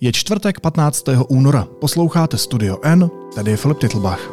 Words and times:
Je 0.00 0.12
čtvrtek 0.12 0.60
15. 0.60 1.04
února. 1.28 1.66
Posloucháte 1.80 2.38
Studio 2.38 2.78
N, 2.82 3.10
tady 3.34 3.50
je 3.50 3.56
Filip 3.56 3.78
Titlbach. 3.78 4.30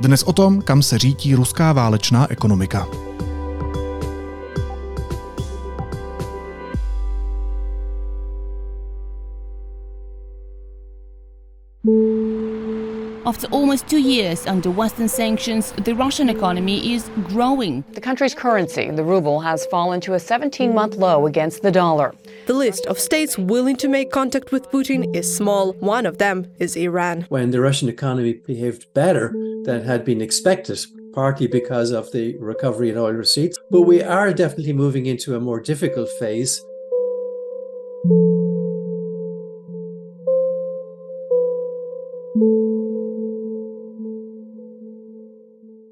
Dnes 0.00 0.22
o 0.22 0.32
tom, 0.32 0.62
kam 0.62 0.82
se 0.82 0.98
řítí 0.98 1.34
ruská 1.34 1.72
válečná 1.72 2.30
ekonomika. 2.30 2.86
After 13.30 13.46
almost 13.52 13.86
two 13.86 14.00
years 14.00 14.44
under 14.44 14.72
Western 14.72 15.06
sanctions, 15.06 15.70
the 15.84 15.94
Russian 15.94 16.28
economy 16.28 16.94
is 16.94 17.08
growing. 17.28 17.84
The 17.92 18.00
country's 18.00 18.34
currency, 18.34 18.90
the 18.90 19.04
ruble, 19.04 19.38
has 19.38 19.66
fallen 19.66 20.00
to 20.00 20.14
a 20.14 20.18
17 20.18 20.74
month 20.74 20.96
low 20.96 21.28
against 21.28 21.62
the 21.62 21.70
dollar. 21.70 22.12
The 22.46 22.54
list 22.54 22.86
of 22.86 22.98
states 22.98 23.38
willing 23.38 23.76
to 23.76 23.86
make 23.86 24.10
contact 24.10 24.50
with 24.50 24.68
Putin 24.72 25.14
is 25.14 25.32
small. 25.32 25.74
One 25.74 26.06
of 26.06 26.18
them 26.18 26.50
is 26.58 26.74
Iran. 26.74 27.22
When 27.28 27.52
the 27.52 27.60
Russian 27.60 27.88
economy 27.88 28.32
behaved 28.32 28.92
better 28.94 29.30
than 29.62 29.84
had 29.84 30.04
been 30.04 30.20
expected, 30.20 30.80
partly 31.14 31.46
because 31.46 31.92
of 31.92 32.10
the 32.10 32.36
recovery 32.38 32.90
in 32.90 32.98
oil 32.98 33.12
receipts, 33.12 33.56
but 33.70 33.82
we 33.82 34.02
are 34.02 34.34
definitely 34.34 34.72
moving 34.72 35.06
into 35.06 35.36
a 35.36 35.40
more 35.40 35.60
difficult 35.60 36.08
phase. 36.18 36.60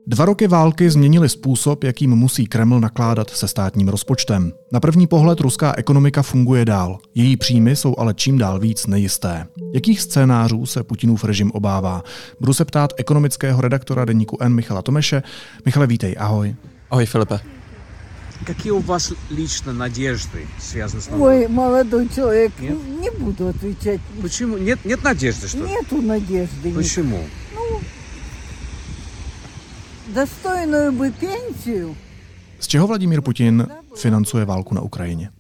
Dva 0.08 0.26
roky 0.26 0.48
války 0.48 0.90
změnily 0.90 1.30
způsob, 1.30 1.84
jakým 1.84 2.12
musí 2.16 2.48
Kreml 2.48 2.80
nakládat 2.80 3.30
se 3.30 3.48
státním 3.48 3.88
rozpočtem. 3.88 4.52
Na 4.72 4.80
první 4.80 5.08
pohled 5.08 5.40
ruská 5.40 5.74
ekonomika 5.78 6.22
funguje 6.22 6.66
dál. 6.66 6.98
Její 7.16 7.38
příjmy 7.38 7.76
jsou 7.76 7.96
ale 7.98 8.14
čím 8.14 8.38
dál 8.38 8.60
víc 8.60 8.88
nejisté. 8.88 9.48
Jakých 9.74 10.02
scénářů 10.02 10.66
se 10.66 10.84
Putinův 10.84 11.24
režim 11.24 11.52
obává? 11.52 12.04
Budu 12.40 12.54
se 12.54 12.66
ptát 12.66 12.94
ekonomického 12.98 13.62
redaktora 13.62 14.06
deníku 14.06 14.38
N 14.42 14.54
Michala 14.54 14.82
Tomeše. 14.82 15.24
Michale, 15.66 15.88
vítej, 15.88 16.16
ahoj. 16.20 16.56
Ahoj 16.92 17.06
Filipe. 17.06 17.40
Какие 18.46 18.72
у 18.72 18.80
вас 18.82 19.14
лично 19.30 19.74
надежды 19.74 20.46
связаны 20.60 21.02
с 21.02 21.10
новым? 21.10 21.22
Ой, 21.22 21.48
молодой 21.48 22.10
человек, 22.10 22.52
Нет? 22.60 22.78
не 23.00 23.10
буду 23.12 23.48
отвечать. 23.48 24.02
Почему? 24.22 24.58
Нет, 24.58 24.80
нет 24.86 25.04
надежды, 25.04 25.48
что 25.48 25.64
ли? 25.64 25.72
Нету 25.72 26.02
надежды. 26.02 26.74
Почему? 26.76 27.24
dostojnou 30.21 30.93
by 30.93 31.11
penziu. 31.11 31.97
Z 32.59 32.67
čeho 32.67 32.87
Vladimír 32.87 33.21
Putin 33.21 33.67
financuje 33.97 34.45
válku 34.45 34.75
na 34.75 34.81
Ukrajině? 34.81 35.31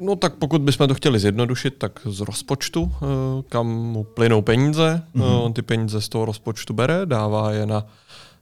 No 0.00 0.16
tak 0.16 0.34
pokud 0.34 0.62
bychom 0.62 0.88
to 0.88 0.94
chtěli 0.94 1.18
zjednodušit, 1.18 1.74
tak 1.78 2.00
z 2.04 2.20
rozpočtu, 2.20 2.92
eh, 2.94 3.06
kam 3.48 3.66
mu 3.66 4.04
plynou 4.04 4.42
peníze. 4.42 5.02
Mm-hmm. 5.14 5.42
On 5.42 5.52
ty 5.52 5.62
peníze 5.62 6.00
z 6.00 6.08
toho 6.08 6.24
rozpočtu 6.24 6.74
bere, 6.74 7.06
dává 7.06 7.52
je 7.52 7.66
na 7.66 7.86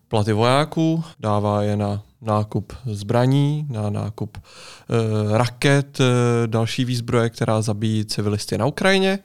platy 0.08 0.32
vojáků, 0.32 1.04
dává 1.20 1.62
je 1.62 1.76
na 1.76 2.02
nákup 2.22 2.72
zbraní, 2.86 3.66
na 3.70 3.90
nákup 3.90 4.38
eh, 4.38 5.38
raket, 5.38 6.00
eh, 6.00 6.46
další 6.46 6.84
výzbroje, 6.84 7.30
která 7.30 7.62
zabíjí 7.62 8.04
civilisty 8.04 8.58
na 8.58 8.66
Ukrajině. 8.66 9.18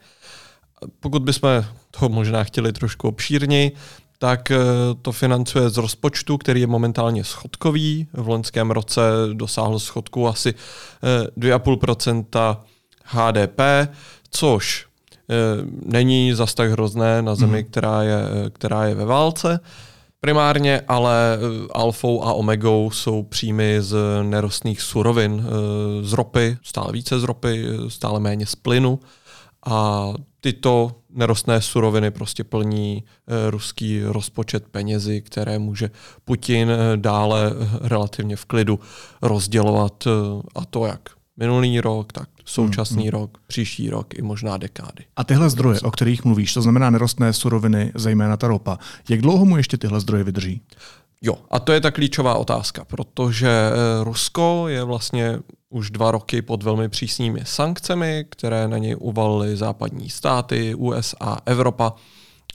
Pokud 0.99 1.21
bychom 1.21 1.49
to 1.99 2.09
možná 2.09 2.43
chtěli 2.43 2.73
trošku 2.73 3.07
obšírněji, 3.07 3.71
tak 4.19 4.51
eh, 4.51 4.57
to 5.01 5.11
financuje 5.11 5.69
z 5.69 5.77
rozpočtu, 5.77 6.37
který 6.37 6.61
je 6.61 6.67
momentálně 6.67 7.23
schodkový. 7.23 8.07
V 8.13 8.27
loňském 8.27 8.71
roce 8.71 9.01
dosáhl 9.33 9.79
schodku 9.79 10.27
asi 10.27 10.53
eh, 10.53 11.27
2,5% 11.37 12.57
HDP, 13.03 13.59
což 14.31 14.85
eh, 14.85 15.35
není 15.85 16.33
zas 16.33 16.53
tak 16.53 16.71
hrozné 16.71 17.21
na 17.21 17.35
zemi, 17.35 17.63
která, 17.63 18.03
je, 18.03 18.19
která 18.53 18.85
je 18.85 18.95
ve 18.95 19.05
válce. 19.05 19.59
Primárně 20.21 20.81
ale 20.87 21.37
eh, 21.37 21.67
alfou 21.71 22.23
a 22.23 22.33
omegou 22.33 22.91
jsou 22.91 23.23
příjmy 23.23 23.77
z 23.79 23.97
nerostných 24.23 24.81
surovin, 24.81 25.45
eh, 25.45 26.03
z 26.05 26.13
ropy, 26.13 26.57
stále 26.63 26.93
více 26.93 27.19
z 27.19 27.23
ropy, 27.23 27.65
eh, 27.65 27.89
stále 27.89 28.19
méně 28.19 28.45
z 28.45 28.55
plynu 28.55 28.99
a 29.65 30.07
tyto 30.41 30.91
nerostné 31.13 31.61
suroviny 31.61 32.11
prostě 32.11 32.43
plní 32.43 33.03
eh, 33.27 33.51
ruský 33.51 34.01
rozpočet 34.03 34.67
penězi, 34.71 35.21
které 35.21 35.59
může 35.59 35.89
Putin 36.25 36.69
eh, 36.69 36.97
dále 36.97 37.51
eh, 37.51 37.79
relativně 37.81 38.35
v 38.35 38.45
klidu 38.45 38.79
rozdělovat 39.21 40.07
a 40.55 40.65
to 40.65 40.85
jak 40.85 41.09
minulý 41.37 41.81
rok, 41.81 42.13
tak 42.13 42.29
současný 42.45 43.03
Hmm, 43.03 43.11
rok, 43.11 43.37
příští 43.47 43.89
rok 43.89 44.13
i 44.13 44.21
možná 44.21 44.57
dekády. 44.57 45.03
A 45.15 45.23
tyhle 45.23 45.49
zdroje, 45.49 45.79
o 45.79 45.91
kterých 45.91 46.25
mluvíš, 46.25 46.53
to 46.53 46.61
znamená 46.61 46.89
nerostné 46.89 47.33
suroviny, 47.33 47.91
zejména 47.95 48.37
ta 48.37 48.47
ropa, 48.47 48.77
jak 49.09 49.21
dlouho 49.21 49.45
mu 49.45 49.57
ještě 49.57 49.77
tyhle 49.77 49.99
zdroje 49.99 50.23
vydrží? 50.23 50.61
Jo, 51.21 51.37
a 51.51 51.59
to 51.59 51.71
je 51.71 51.81
ta 51.81 51.91
klíčová 51.91 52.35
otázka, 52.35 52.85
protože 52.85 53.71
Rusko 54.03 54.65
je 54.67 54.83
vlastně 54.83 55.39
už 55.69 55.91
dva 55.91 56.11
roky 56.11 56.41
pod 56.41 56.63
velmi 56.63 56.89
přísnými 56.89 57.41
sankcemi, 57.43 58.25
které 58.29 58.67
na 58.67 58.77
něj 58.77 58.95
uvalily 58.99 59.57
západní 59.57 60.09
státy, 60.09 60.75
USA, 60.75 61.37
Evropa. 61.45 61.93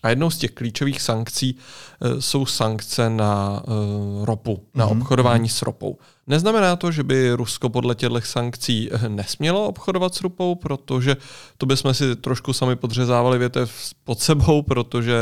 A 0.02 0.08
jednou 0.08 0.30
z 0.30 0.38
těch 0.38 0.50
klíčových 0.50 1.02
sankcí 1.02 1.56
eh, 1.56 2.20
jsou 2.22 2.47
sankce 2.47 3.10
na 3.10 3.62
eh, 3.62 4.25
ropu, 4.25 4.62
na 4.75 4.86
obchodování 4.86 5.48
s 5.48 5.62
ropou. 5.62 5.98
Neznamená 6.26 6.76
to, 6.76 6.92
že 6.92 7.02
by 7.02 7.32
Rusko 7.32 7.69
podle 7.69 7.94
těchto 7.94 8.20
sankcí 8.20 8.91
eh, 8.92 9.08
nesmělo 9.08 9.66
obchodovat 9.66 10.14
s 10.14 10.20
ropou, 10.20 10.54
protože 10.54 11.16
to 11.58 11.66
bychom 11.66 11.94
si 11.94 12.16
trošku 12.16 12.52
sami 12.52 12.76
podřezávali 12.76 13.38
větev 13.38 13.72
pod 14.04 14.20
sebou, 14.20 14.62
protože 14.62 15.14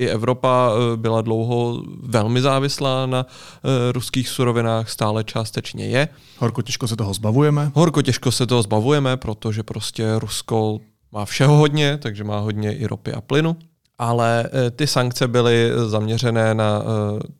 i 0.00 0.08
Evropa 0.08 0.70
eh, 0.72 0.96
byla 0.96 1.22
dlouho 1.22 1.82
velmi 2.02 2.40
závislá 2.40 3.06
na 3.06 3.26
eh, 3.28 3.92
ruských 3.92 4.28
surovinách, 4.28 4.90
stále 4.90 5.24
částečně 5.24 5.86
je. 5.86 6.08
Horko 6.38 6.62
těžko 6.62 6.88
se 6.88 6.96
toho 6.96 7.14
zbavujeme. 7.14 7.70
Horko 7.74 8.02
těžko 8.02 8.32
se 8.32 8.46
toho 8.46 8.62
zbavujeme, 8.62 9.16
protože 9.16 9.62
prostě 9.62 10.18
Rusko 10.18 10.78
má 11.12 11.24
všeho 11.24 11.56
hodně, 11.56 11.98
takže 11.98 12.24
má 12.24 12.38
hodně 12.38 12.76
i 12.76 12.86
ropy 12.86 13.12
a 13.12 13.20
plynu. 13.20 13.56
Ale 13.98 14.50
eh, 14.52 14.70
ty 14.70 14.86
sankce 14.86 15.28
byly 15.28 15.70
zaměřené 15.86 16.54
na 16.54 16.82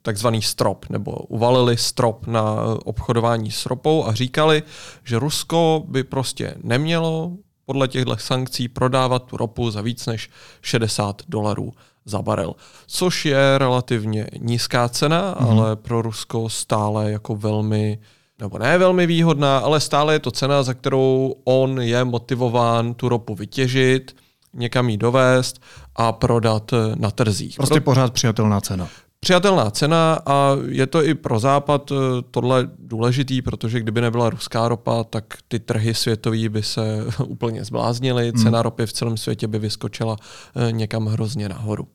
takzvaný 0.02 0.42
strop, 0.42 0.86
nebo 0.90 1.12
uvalili 1.12 1.76
strop 1.76 2.26
na 2.26 2.42
obchodování 2.84 3.50
s 3.50 3.66
ropou 3.66 4.06
a 4.06 4.14
říkali, 4.14 4.62
že 5.04 5.18
Rusko 5.18 5.82
by 5.88 6.04
prostě 6.04 6.54
nemělo 6.62 7.32
podle 7.70 7.88
těchto 7.88 8.16
sankcí 8.16 8.68
prodávat 8.68 9.24
tu 9.24 9.36
ropu 9.36 9.70
za 9.70 9.80
víc 9.80 10.06
než 10.06 10.30
60 10.62 11.22
dolarů 11.28 11.72
za 12.04 12.22
barel. 12.22 12.54
Což 12.86 13.24
je 13.24 13.58
relativně 13.58 14.26
nízká 14.38 14.88
cena, 14.88 15.36
mm. 15.40 15.46
ale 15.46 15.76
pro 15.76 16.02
Rusko 16.02 16.48
stále 16.48 17.10
jako 17.10 17.36
velmi 17.36 17.98
nebo 18.40 18.58
ne 18.58 18.78
velmi 18.78 19.06
výhodná, 19.06 19.58
ale 19.58 19.80
stále 19.80 20.14
je 20.14 20.18
to 20.18 20.30
cena, 20.30 20.62
za 20.62 20.74
kterou 20.74 21.34
on 21.44 21.80
je 21.80 22.04
motivován 22.04 22.94
tu 22.94 23.08
ropu 23.08 23.34
vytěžit, 23.34 24.16
někam 24.54 24.88
ji 24.88 24.96
dovést 24.96 25.62
a 25.96 26.12
prodat 26.12 26.70
na 26.94 27.10
trzích. 27.10 27.56
Prostě 27.56 27.80
pořád 27.80 28.12
přijatelná 28.12 28.60
cena. 28.60 28.88
Přijatelná 29.24 29.70
cena 29.70 30.18
a 30.26 30.56
je 30.68 30.86
to 30.86 31.04
i 31.04 31.14
pro 31.14 31.38
Západ 31.38 31.92
eh, 31.92 31.94
tohle 32.30 32.68
důležitý, 32.78 33.42
protože 33.42 33.80
kdyby 33.80 34.00
nebyla 34.00 34.30
ruská 34.30 34.68
ropa, 34.68 35.04
tak 35.04 35.24
ty 35.48 35.58
trhy 35.58 35.94
světový 35.94 36.48
by 36.48 36.62
se 36.62 37.06
úplně 37.26 37.64
zbláznily, 37.64 38.32
cena 38.32 38.62
ropy 38.62 38.86
v 38.86 38.92
celém 38.92 39.16
světě 39.16 39.48
by 39.48 39.58
vyskočila 39.58 40.16
eh, 40.56 40.72
někam 40.72 41.06
hrozně 41.06 41.48
nahoru. 41.48 41.88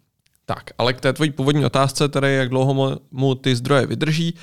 Tak, 0.45 0.63
ale 0.77 0.93
k 0.93 1.01
té 1.01 1.13
tvojí 1.13 1.31
původní 1.31 1.65
otázce, 1.65 2.07
tedy 2.07 2.33
jak 2.33 2.49
dlouho 2.49 2.99
mu- 3.13 3.35
ty 3.35 3.55
zdroje 3.55 3.85
vydrží, 3.85 4.35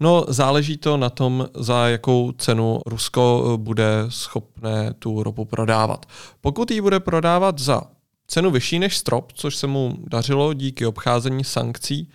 no 0.00 0.24
záleží 0.28 0.76
to 0.76 0.96
na 0.96 1.10
tom, 1.10 1.48
za 1.54 1.88
jakou 1.88 2.32
cenu 2.32 2.80
Rusko 2.86 3.44
eh, 3.44 3.56
bude 3.56 4.04
schopné 4.08 4.94
tu 4.98 5.22
ropu 5.22 5.44
prodávat. 5.44 6.06
Pokud 6.40 6.70
ji 6.70 6.80
bude 6.80 7.00
prodávat 7.00 7.58
za 7.58 7.82
cenu 8.26 8.50
vyšší 8.50 8.78
než 8.78 8.96
strop, 8.96 9.32
což 9.32 9.56
se 9.56 9.66
mu 9.66 9.96
dařilo 10.06 10.54
díky 10.54 10.86
obcházení 10.86 11.44
sankcí 11.44 12.08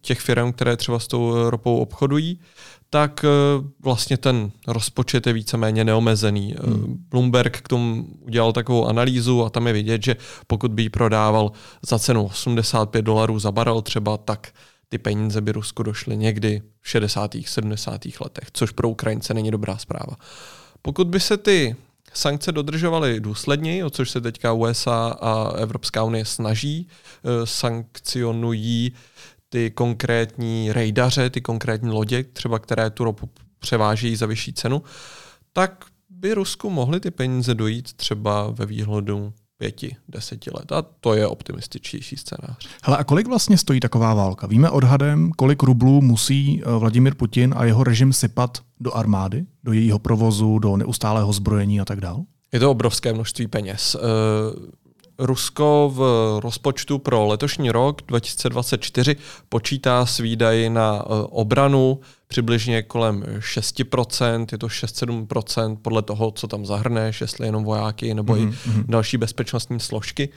těch 0.00 0.20
firm, 0.20 0.52
které 0.52 0.76
třeba 0.76 0.98
s 0.98 1.08
tou 1.08 1.36
eh, 1.36 1.50
ropou 1.50 1.78
obchodují, 1.78 2.40
tak 2.90 3.24
eh, 3.24 3.28
vlastně 3.82 4.16
ten 4.16 4.50
rozpočet 4.66 5.26
je 5.26 5.32
víceméně 5.32 5.84
neomezený. 5.84 6.54
Hmm. 6.62 7.04
Bloomberg 7.10 7.60
k 7.60 7.68
tomu 7.68 8.06
udělal 8.20 8.52
takovou 8.52 8.86
analýzu 8.86 9.44
a 9.44 9.50
tam 9.50 9.66
je 9.66 9.72
vidět, 9.72 10.02
že 10.02 10.16
pokud 10.46 10.72
by 10.72 10.82
ji 10.82 10.88
prodával 10.88 11.52
za 11.82 11.98
cenu 11.98 12.24
85 12.24 13.02
dolarů 13.02 13.38
za 13.38 13.52
barel 13.52 13.82
třeba, 13.82 14.16
tak 14.16 14.48
ty 14.88 14.98
peníze 14.98 15.40
by 15.40 15.52
Rusku 15.52 15.82
došly 15.82 16.16
někdy 16.16 16.62
v 16.80 16.88
60. 16.88 17.36
70. 17.46 18.00
letech, 18.20 18.48
což 18.52 18.70
pro 18.70 18.88
Ukrajince 18.88 19.34
není 19.34 19.50
dobrá 19.50 19.76
zpráva. 19.76 20.16
Pokud 20.82 21.06
by 21.06 21.20
se 21.20 21.36
ty 21.36 21.76
sankce 22.12 22.52
dodržovaly 22.52 23.20
důsledněji, 23.20 23.84
o 23.84 23.90
což 23.90 24.10
se 24.10 24.20
teďka 24.20 24.52
USA 24.52 25.16
a 25.20 25.52
Evropská 25.56 26.02
unie 26.02 26.24
snaží, 26.24 26.88
eh, 26.88 27.46
sankcionují 27.46 28.92
ty 29.48 29.70
konkrétní 29.70 30.72
rejdaře, 30.72 31.30
ty 31.30 31.40
konkrétní 31.40 31.90
lodě, 31.90 32.24
třeba 32.24 32.58
které 32.58 32.90
tu 32.90 33.04
ropu 33.04 33.30
převážejí 33.58 34.16
za 34.16 34.26
vyšší 34.26 34.52
cenu, 34.52 34.82
tak 35.52 35.84
by 36.10 36.34
Rusku 36.34 36.70
mohly 36.70 37.00
ty 37.00 37.10
peníze 37.10 37.54
dojít 37.54 37.92
třeba 37.92 38.50
ve 38.50 38.66
výhledu 38.66 39.32
pěti, 39.58 39.96
deseti 40.08 40.50
let. 40.54 40.72
A 40.72 40.82
to 41.00 41.14
je 41.14 41.26
optimističtější 41.26 42.16
scénář. 42.16 42.68
Hele, 42.82 42.96
a 42.98 43.04
kolik 43.04 43.26
vlastně 43.26 43.58
stojí 43.58 43.80
taková 43.80 44.14
válka? 44.14 44.46
Víme 44.46 44.70
odhadem, 44.70 45.32
kolik 45.36 45.62
rublů 45.62 46.00
musí 46.00 46.62
eh, 46.62 46.78
Vladimir 46.78 47.14
Putin 47.14 47.54
a 47.56 47.64
jeho 47.64 47.84
režim 47.84 48.12
sypat 48.12 48.58
do 48.80 48.92
armády, 48.94 49.46
do 49.64 49.72
jejího 49.72 49.98
provozu, 49.98 50.58
do 50.58 50.76
neustálého 50.76 51.32
zbrojení 51.32 51.80
a 51.80 51.84
tak 51.84 52.00
dále? 52.00 52.24
Je 52.52 52.60
to 52.60 52.70
obrovské 52.70 53.12
množství 53.12 53.46
peněz. 53.46 53.96
Eh, 55.18 55.26
Rusko 55.26 55.92
v 55.94 56.00
rozpočtu 56.40 56.98
pro 56.98 57.26
letošní 57.26 57.70
rok 57.70 58.02
2024 58.08 59.16
počítá 59.48 60.06
s 60.06 60.18
výdaji 60.18 60.70
na 60.70 61.02
eh, 61.02 61.08
obranu 61.30 62.00
přibližně 62.28 62.82
kolem 62.82 63.24
6%, 63.38 64.46
je 64.52 64.58
to 64.58 64.66
6-7% 64.66 65.76
podle 65.82 66.02
toho, 66.02 66.30
co 66.30 66.48
tam 66.48 66.66
zahrneš, 66.66 67.20
jestli 67.20 67.46
jenom 67.46 67.64
vojáky 67.64 68.14
nebo 68.14 68.34
mm-hmm. 68.34 68.54
i 68.66 68.68
mhm. 68.68 68.84
další 68.88 69.16
bezpečnostní 69.16 69.80
složky. 69.80 70.28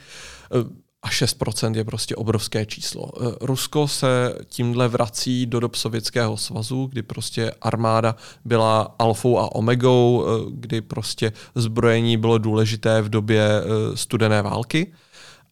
A 1.02 1.08
6% 1.08 1.76
je 1.76 1.84
prostě 1.84 2.16
obrovské 2.16 2.66
číslo. 2.66 3.10
Eh, 3.16 3.34
Rusko 3.40 3.88
se 3.88 4.34
tímhle 4.46 4.88
vrací 4.88 5.46
do 5.46 5.60
dob 5.60 5.74
Sovětského 5.74 6.36
svazu, 6.36 6.86
kdy 6.86 7.02
prostě 7.02 7.52
armáda 7.62 8.16
byla 8.44 8.94
alfou 8.98 9.38
a 9.38 9.54
omegou, 9.54 10.24
eh, 10.26 10.50
kdy 10.50 10.80
prostě 10.80 11.32
zbrojení 11.54 12.16
bylo 12.16 12.38
důležité 12.38 13.02
v 13.02 13.08
době 13.08 13.42
eh, 13.42 13.96
studené 13.96 14.42
války. 14.42 14.92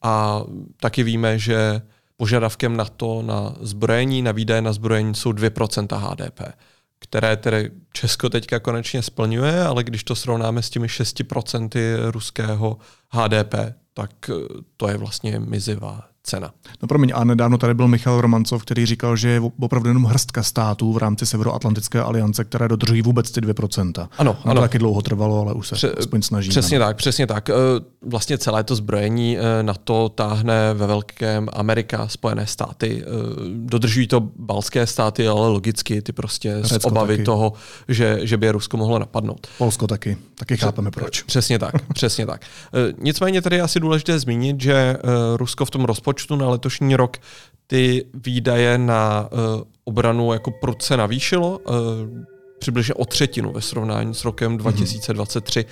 A 0.03 0.43
taky 0.81 1.03
víme, 1.03 1.39
že 1.39 1.83
požadavkem 2.17 2.77
na 2.77 2.85
to, 2.85 3.23
na 3.23 3.55
zbrojení, 3.61 4.23
na 4.23 4.33
výdaje 4.33 4.63
na 4.63 4.73
zbrojení 4.73 5.15
jsou 5.15 5.33
2% 5.33 5.97
HDP 5.97 6.41
které 7.09 7.37
tedy 7.37 7.71
Česko 7.93 8.29
teďka 8.29 8.61
konečně 8.61 9.03
splňuje, 9.03 9.65
ale 9.65 9.85
když 9.85 10.05
to 10.05 10.17
srovnáme 10.17 10.63
s 10.63 10.71
těmi 10.71 10.87
6% 10.87 11.71
ruského 12.11 12.79
HDP, 13.09 13.55
tak 13.95 14.11
eh, 14.31 14.33
to 14.77 14.89
je 14.89 14.97
vlastně 14.97 15.41
mizivá 15.41 16.09
cena. 16.29 16.51
No 16.83 16.89
promiň, 16.89 17.13
a 17.15 17.25
nedávno 17.25 17.59
tady 17.59 17.75
byl 17.75 17.89
Michal 17.89 18.21
Romancov, 18.21 18.63
který 18.63 18.87
říkal, 18.87 19.17
že 19.17 19.29
je 19.29 19.41
opravdu 19.61 19.89
jenom 19.89 20.05
hrstka 20.05 20.43
států 20.43 20.93
v 20.93 20.97
rámci 20.97 21.27
Severoatlantické 21.27 22.01
aliance, 22.01 22.45
které 22.45 22.69
dodržují 22.69 23.03
vůbec 23.03 23.31
ty 23.31 23.41
2%. 23.41 24.09
Ano, 24.19 24.37
no, 24.45 24.51
ano. 24.51 24.55
To 24.55 24.61
taky 24.61 24.79
dlouho 24.79 25.03
trvalo, 25.03 25.41
ale 25.41 25.55
už 25.55 25.69
se 25.69 25.75
Pře- 25.75 25.93
aspoň 25.99 26.23
snažíme. 26.23 26.51
Přesně 26.51 26.79
no. 26.79 26.85
tak, 26.85 26.97
přesně 26.97 27.27
tak. 27.27 27.51
Eh, 27.51 27.55
vlastně 28.03 28.39
celé 28.39 28.65
to 28.65 28.75
zbrojení 28.75 29.39
eh, 29.39 29.63
na 29.63 29.75
to 29.75 30.09
táhne 30.09 30.75
ve 30.75 30.87
velkém 30.87 31.49
Amerika, 31.53 32.09
Spojené 32.09 32.47
státy. 32.47 33.03
Eh, 33.03 33.09
dodržují 33.55 34.07
to 34.07 34.21
balské 34.37 34.87
státy, 34.87 35.29
ale 35.29 35.49
logicky 35.49 36.03
ty 36.03 36.13
prostě 36.13 36.57
z 36.63 36.65
Řecko 36.65 36.89
obavy 36.89 37.17
taky. 37.17 37.25
toho, 37.25 37.53
že, 37.89 38.19
že 38.23 38.37
by 38.37 38.47
je 38.47 38.53
Rusko 38.53 38.77
mohlo 38.77 38.99
napadnout. 38.99 39.47
Polsko 39.59 39.87
taky. 39.87 40.17
Taky 40.35 40.57
chápeme 40.57 40.91
proč. 40.91 41.23
Přesně 41.23 41.59
tak, 41.59 41.75
přesně 41.93 42.27
tak. 42.27 42.41
Nicméně 42.99 43.43
tady 43.43 43.57
je 43.57 43.63
asi 43.63 43.81
důležité 43.81 44.19
zmínit, 44.19 44.61
že 44.61 44.97
Rusko 45.37 45.65
v 45.65 45.71
tom 45.71 45.85
rozpočtu 45.85 46.18
na 46.37 46.49
letošní 46.49 46.97
rok 46.97 47.17
ty 47.67 48.05
výdaje 48.15 48.79
na 48.79 49.29
uh, 49.33 49.63
obranu 49.85 50.33
jako 50.33 50.51
prudce 50.51 50.97
navýšilo, 50.97 51.59
uh, 51.59 51.75
přibližně 52.59 52.95
o 52.95 53.05
třetinu 53.05 53.53
ve 53.53 53.61
srovnání 53.61 54.15
s 54.15 54.25
rokem 54.25 54.57
2023, 54.57 55.65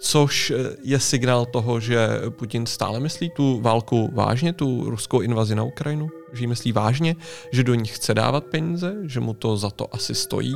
což 0.00 0.52
je 0.82 1.00
signál 1.00 1.46
toho, 1.46 1.80
že 1.80 2.08
Putin 2.30 2.66
stále 2.66 3.00
myslí 3.00 3.30
tu 3.30 3.60
válku 3.60 4.10
vážně, 4.12 4.52
tu 4.52 4.90
ruskou 4.90 5.20
invazi 5.20 5.54
na 5.54 5.62
Ukrajinu, 5.62 6.08
že 6.32 6.42
ji 6.42 6.46
myslí 6.46 6.72
vážně, 6.72 7.16
že 7.52 7.64
do 7.64 7.74
ní 7.74 7.86
chce 7.86 8.14
dávat 8.14 8.44
peníze, 8.44 8.94
že 9.02 9.20
mu 9.20 9.34
to 9.34 9.56
za 9.56 9.70
to 9.70 9.94
asi 9.94 10.14
stojí. 10.14 10.54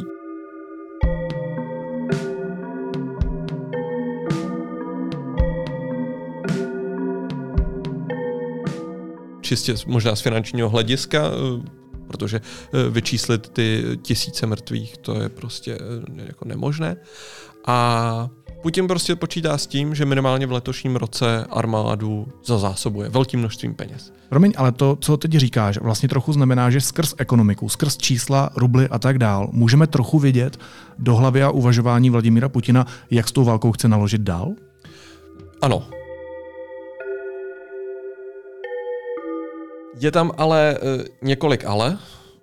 Čistě 9.45 9.75
možná 9.87 10.17
z 10.17 10.21
finančního 10.21 10.69
hlediska, 10.69 11.23
eh, 11.27 11.85
protože 12.07 12.41
eh, 12.41 12.91
vyčíslit 12.91 13.49
ty 13.49 13.85
tisíce 14.03 14.47
mrtvých, 14.47 14.97
to 14.97 15.23
je 15.23 15.29
prostě 15.29 15.79
eh, 16.19 16.23
jako 16.27 16.45
nemožné. 16.45 16.97
A 17.67 18.29
Putin 18.63 18.89
prostě 18.89 19.17
počítá 19.17 19.59
s 19.59 19.67
tím, 19.67 19.95
že 19.95 20.05
minimálně 20.05 20.47
v 20.47 20.53
letošním 20.53 20.97
roce 20.97 21.45
armádu 21.51 22.29
zazásobuje 22.45 23.09
velkým 23.09 23.41
množstvím 23.41 23.75
peněz. 23.75 24.13
Promiň, 24.29 24.53
ale 24.57 24.73
to, 24.73 24.97
co 25.01 25.17
teď 25.17 25.33
říkáš, 25.33 25.79
vlastně 25.79 26.09
trochu 26.09 26.33
znamená, 26.33 26.71
že 26.71 26.81
skrz 26.81 27.15
ekonomiku, 27.19 27.69
skrz 27.69 27.97
čísla, 27.97 28.51
rubly 28.57 28.89
a 28.89 28.99
tak 28.99 29.19
dál, 29.19 29.49
můžeme 29.53 29.87
trochu 29.87 30.19
vidět 30.19 30.59
do 30.99 31.15
hlavy 31.15 31.43
a 31.43 31.51
uvažování 31.51 32.11
Vladimíra 32.11 32.49
Putina, 32.49 32.87
jak 33.11 33.29
s 33.29 33.33
tou 33.33 33.45
válkou 33.45 33.73
chce 33.73 33.89
naložit 33.89 34.21
dál? 34.21 34.53
Ano, 35.63 35.87
Je 40.01 40.11
tam 40.11 40.33
ale 40.37 40.79
uh, 40.79 41.05
několik 41.23 41.65
ale, 41.65 41.99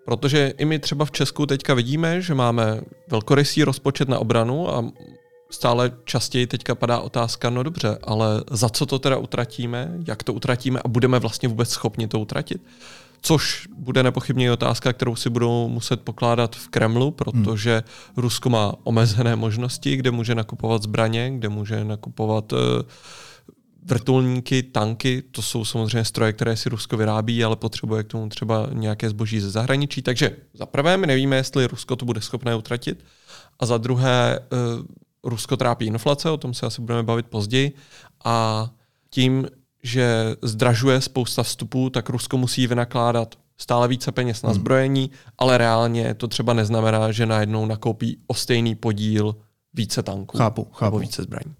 protože 0.05 0.53
i 0.57 0.65
my 0.65 0.79
třeba 0.79 1.05
v 1.05 1.11
Česku 1.11 1.45
teďka 1.45 1.73
vidíme, 1.73 2.21
že 2.21 2.33
máme 2.33 2.81
velkorysý 3.07 3.63
rozpočet 3.63 4.09
na 4.09 4.19
obranu 4.19 4.75
a 4.75 4.91
stále 5.49 5.91
častěji 6.05 6.47
teďka 6.47 6.75
padá 6.75 6.99
otázka, 6.99 7.49
no 7.49 7.63
dobře, 7.63 7.97
ale 8.03 8.43
za 8.51 8.69
co 8.69 8.85
to 8.85 8.99
teda 8.99 9.17
utratíme, 9.17 9.91
jak 10.07 10.23
to 10.23 10.33
utratíme 10.33 10.79
a 10.79 10.87
budeme 10.87 11.19
vlastně 11.19 11.49
vůbec 11.49 11.69
schopni 11.69 12.07
to 12.07 12.19
utratit? 12.19 12.61
Což 13.21 13.67
bude 13.77 14.03
nepochybně 14.03 14.51
otázka, 14.51 14.93
kterou 14.93 15.15
si 15.15 15.29
budou 15.29 15.67
muset 15.67 16.01
pokládat 16.01 16.55
v 16.55 16.67
Kremlu, 16.67 17.11
protože 17.11 17.73
hmm. 17.73 18.23
Rusko 18.23 18.49
má 18.49 18.73
omezené 18.83 19.35
možnosti, 19.35 19.95
kde 19.95 20.11
může 20.11 20.35
nakupovat 20.35 20.83
zbraně, 20.83 21.31
kde 21.35 21.49
může 21.49 21.83
nakupovat 21.83 22.53
uh, 22.53 22.59
vrtulníky, 23.83 24.63
tanky, 24.63 25.21
to 25.31 25.41
jsou 25.41 25.65
samozřejmě 25.65 26.05
stroje, 26.05 26.33
které 26.33 26.57
si 26.57 26.69
Rusko 26.69 26.97
vyrábí, 26.97 27.43
ale 27.43 27.55
potřebuje 27.55 28.03
k 28.03 28.07
tomu 28.07 28.29
třeba 28.29 28.69
nějaké 28.73 29.09
zboží 29.09 29.39
ze 29.39 29.49
zahraničí. 29.51 30.01
Takže 30.01 30.31
za 30.53 30.65
prvé 30.65 30.97
my 30.97 31.07
nevíme, 31.07 31.35
jestli 31.35 31.67
Rusko 31.67 31.95
to 31.95 32.05
bude 32.05 32.21
schopné 32.21 32.55
utratit. 32.55 33.05
A 33.59 33.65
za 33.65 33.77
druhé, 33.77 34.39
uh, 34.39 34.85
Rusko 35.23 35.57
trápí 35.57 35.85
inflace, 35.85 36.29
o 36.29 36.37
tom 36.37 36.53
se 36.53 36.65
asi 36.65 36.81
budeme 36.81 37.03
bavit 37.03 37.25
později. 37.25 37.71
A 38.25 38.69
tím, 39.09 39.47
že 39.83 40.35
zdražuje 40.41 41.01
spousta 41.01 41.43
vstupů, 41.43 41.89
tak 41.89 42.09
Rusko 42.09 42.37
musí 42.37 42.67
vynakládat 42.67 43.35
stále 43.57 43.87
více 43.87 44.11
peněz 44.11 44.41
na 44.41 44.49
Hmm. 44.49 44.59
zbrojení, 44.59 45.11
ale 45.37 45.57
reálně 45.57 46.13
to 46.13 46.27
třeba 46.27 46.53
neznamená, 46.53 47.11
že 47.11 47.25
najednou 47.25 47.65
nakoupí 47.65 48.17
o 48.27 48.33
stejný 48.33 48.75
podíl 48.75 49.35
více 49.73 50.03
tanků 50.03 50.37
Chápu, 50.37 50.67
chápu. 50.73 50.85
nebo 50.85 50.99
více 50.99 51.23
zbraní. 51.23 51.53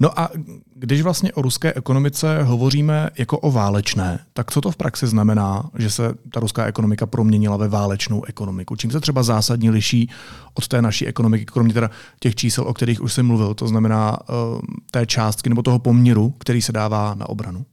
No 0.00 0.20
a 0.20 0.30
když 0.74 1.02
vlastně 1.02 1.32
o 1.32 1.42
ruské 1.42 1.72
ekonomice 1.74 2.42
hovoříme 2.42 3.10
jako 3.18 3.38
o 3.38 3.50
válečné, 3.50 4.18
tak 4.32 4.50
co 4.50 4.60
to 4.60 4.70
v 4.70 4.76
praxi 4.76 5.06
znamená, 5.06 5.70
že 5.78 5.90
se 5.90 6.14
ta 6.32 6.40
ruská 6.40 6.64
ekonomika 6.66 7.06
proměnila 7.06 7.56
ve 7.56 7.68
válečnou 7.68 8.24
ekonomiku? 8.24 8.76
Čím 8.76 8.90
se 8.90 9.00
třeba 9.00 9.22
zásadně 9.22 9.70
liší 9.70 10.10
od 10.54 10.68
té 10.68 10.82
naší 10.82 11.06
ekonomiky, 11.06 11.44
kromě 11.44 11.74
teda 11.74 11.90
těch 12.20 12.34
čísel, 12.34 12.64
o 12.64 12.74
kterých 12.74 13.02
už 13.02 13.12
jsem 13.12 13.26
mluvil, 13.26 13.54
to 13.54 13.68
znamená 13.68 14.18
uh, 14.20 14.60
té 14.90 15.06
částky 15.06 15.48
nebo 15.48 15.62
toho 15.62 15.78
poměru, 15.78 16.30
který 16.38 16.62
se 16.62 16.72
dává 16.72 17.14
na 17.14 17.28
obranu? 17.28 17.66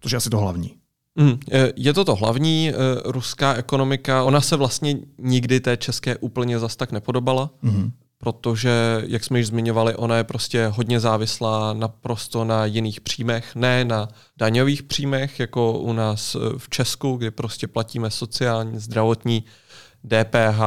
Což 0.00 0.12
je 0.12 0.16
asi 0.16 0.30
to 0.30 0.38
hlavní. 0.38 0.74
Mm, 1.20 1.38
je 1.76 1.92
to 1.94 2.04
to 2.04 2.14
hlavní, 2.14 2.70
eh, 2.70 2.74
ruská 3.04 3.54
ekonomika, 3.54 4.22
ona 4.24 4.40
se 4.40 4.56
vlastně 4.56 4.96
nikdy 5.18 5.60
té 5.60 5.76
české 5.76 6.16
úplně 6.16 6.58
zas 6.58 6.76
tak 6.76 6.92
nepodobala, 6.92 7.50
Mm-hmm. 7.64 7.90
Protože, 8.18 9.02
jak 9.06 9.24
jsme 9.24 9.38
již 9.38 9.46
zmiňovali, 9.46 9.94
ona 9.94 10.16
je 10.16 10.24
prostě 10.24 10.66
hodně 10.66 11.00
závislá 11.00 11.72
naprosto 11.72 12.44
na 12.44 12.64
jiných 12.64 13.00
příjmech, 13.00 13.54
ne 13.54 13.84
na 13.84 14.08
daňových 14.36 14.82
příjmech, 14.82 15.40
jako 15.40 15.78
u 15.78 15.92
nás 15.92 16.34
eh, 16.34 16.38
v 16.58 16.68
Česku, 16.68 17.16
kdy 17.16 17.30
prostě 17.30 17.66
platíme 17.66 18.10
sociální, 18.10 18.78
zdravotní, 18.78 19.44
DPH, 20.04 20.60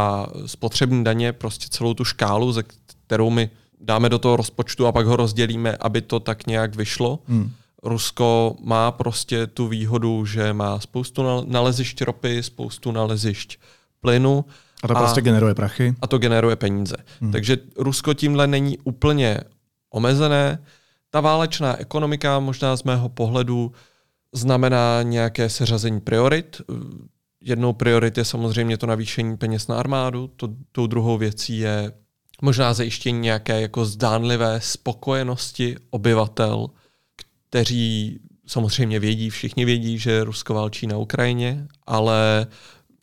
spotřební 0.45 1.03
daně, 1.03 1.33
prostě 1.33 1.67
celou 1.69 1.93
tu 1.93 2.05
škálu, 2.05 2.51
ze 2.51 2.63
kterou 3.05 3.29
my 3.29 3.49
dáme 3.79 4.09
do 4.09 4.19
toho 4.19 4.35
rozpočtu 4.35 4.87
a 4.87 4.91
pak 4.91 5.05
ho 5.05 5.15
rozdělíme, 5.15 5.77
aby 5.79 6.01
to 6.01 6.19
tak 6.19 6.47
nějak 6.47 6.75
vyšlo. 6.75 7.19
Hmm. 7.27 7.51
Rusko 7.83 8.55
má 8.63 8.91
prostě 8.91 9.47
tu 9.47 9.67
výhodu, 9.67 10.25
že 10.25 10.53
má 10.53 10.79
spoustu 10.79 11.23
nal- 11.23 11.43
nalezišť 11.47 12.01
ropy, 12.01 12.43
spoustu 12.43 12.91
nalezišť 12.91 13.57
plynu. 14.01 14.45
A 14.83 14.87
to 14.87 14.93
prostě 14.93 15.21
generuje 15.21 15.55
prachy. 15.55 15.95
A 16.01 16.07
to 16.07 16.17
generuje 16.17 16.55
peníze. 16.55 16.95
Hmm. 17.21 17.31
Takže 17.31 17.57
Rusko 17.77 18.13
tímhle 18.13 18.47
není 18.47 18.77
úplně 18.83 19.39
omezené. 19.89 20.63
Ta 21.09 21.21
válečná 21.21 21.79
ekonomika 21.79 22.39
možná 22.39 22.75
z 22.75 22.83
mého 22.83 23.09
pohledu 23.09 23.71
znamená 24.33 25.01
nějaké 25.01 25.49
seřazení 25.49 26.01
priorit. 26.01 26.61
Jednou 27.41 27.73
priorit 27.73 28.17
je 28.17 28.25
samozřejmě 28.25 28.77
to 28.77 28.87
navýšení 28.87 29.37
peněz 29.37 29.67
na 29.67 29.75
armádu, 29.75 30.27
to, 30.35 30.49
tou 30.71 30.87
druhou 30.87 31.17
věcí 31.17 31.57
je 31.57 31.91
možná 32.41 32.73
zajištění 32.73 33.19
nějaké 33.19 33.61
jako 33.61 33.85
zdánlivé 33.85 34.59
spokojenosti 34.61 35.75
obyvatel, 35.89 36.67
kteří 37.49 38.19
samozřejmě 38.47 38.99
vědí, 38.99 39.29
všichni 39.29 39.65
vědí, 39.65 39.97
že 39.97 40.23
Rusko 40.23 40.53
válčí 40.53 40.87
na 40.87 40.97
Ukrajině, 40.97 41.67
ale 41.87 42.47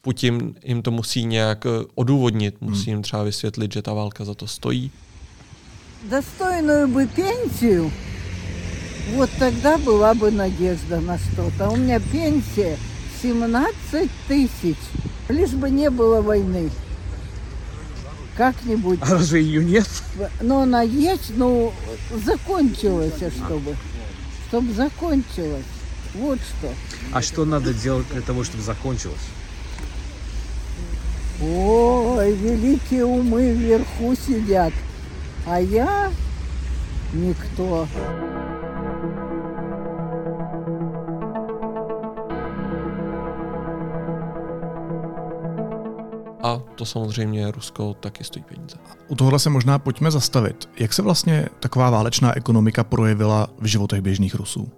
Putin 0.09 0.55
jim 0.65 0.83
to 0.83 0.91
musí 0.91 1.25
nějak 1.25 1.67
odůvodnit, 1.95 2.61
musí 2.61 2.91
jim 2.91 3.03
třeba 3.03 3.23
vysvětlit, 3.23 3.73
že 3.73 3.83
ta 3.83 3.93
válka 3.93 4.25
za 4.25 4.35
to 4.35 4.47
stojí. 4.47 4.91
достойную 6.11 6.89
бы 6.89 7.07
пенсию, 7.07 7.91
вот 9.15 9.31
тогда 9.39 9.77
была 9.77 10.15
бы 10.15 10.31
надежда 10.31 11.01
на 11.01 11.19
что-то. 11.19 11.71
У 11.71 11.77
меня 11.77 12.01
пенсия 12.01 12.79
17 13.23 14.11
тысяч, 14.29 14.77
лишь 15.29 15.51
бы 15.51 15.71
не 15.71 15.91
было 15.91 16.23
войны. 16.23 16.71
Как-нибудь. 18.37 19.01
А 19.03 19.11
разве 19.11 19.43
ее 19.43 19.65
нет? 19.65 19.89
Но 20.41 20.63
она 20.63 20.83
есть, 20.83 21.37
но 21.37 21.73
закончилась, 22.25 23.15
чтобы. 23.45 23.77
Чтобы 24.49 24.73
закончилась. 24.73 25.67
Вот 26.15 26.39
что. 26.39 26.73
А 27.13 27.21
что 27.21 27.45
надо 27.45 27.75
делать 27.75 28.07
для 28.13 28.23
того, 28.23 28.45
чтобы 28.45 28.63
закончилось? 28.63 29.27
Ой, 31.42 32.34
великие 32.34 33.06
умы 33.06 33.54
вверху 33.54 34.16
сидят, 34.16 34.74
а 35.46 35.60
я 35.60 36.12
никто. 37.14 37.88
A 46.44 46.60
to 46.76 46.86
samozřejmě 46.86 47.52
Rusko 47.52 47.94
taky 47.94 48.24
stojí 48.24 48.44
peníze. 48.44 48.78
U 49.08 49.16
tohohle 49.16 49.40
se 49.40 49.50
možná 49.50 49.80
pojďme 49.80 50.12
zastavit. 50.12 50.70
Jak 50.80 50.94
se 50.94 51.02
vlastně 51.02 51.50
taková 51.60 51.90
válečná 51.90 52.38
ekonomika 52.38 52.84
projevila 52.84 53.48
v 53.60 53.66
životech 53.66 54.02
běžných 54.02 54.36
Rusů? 54.36 54.72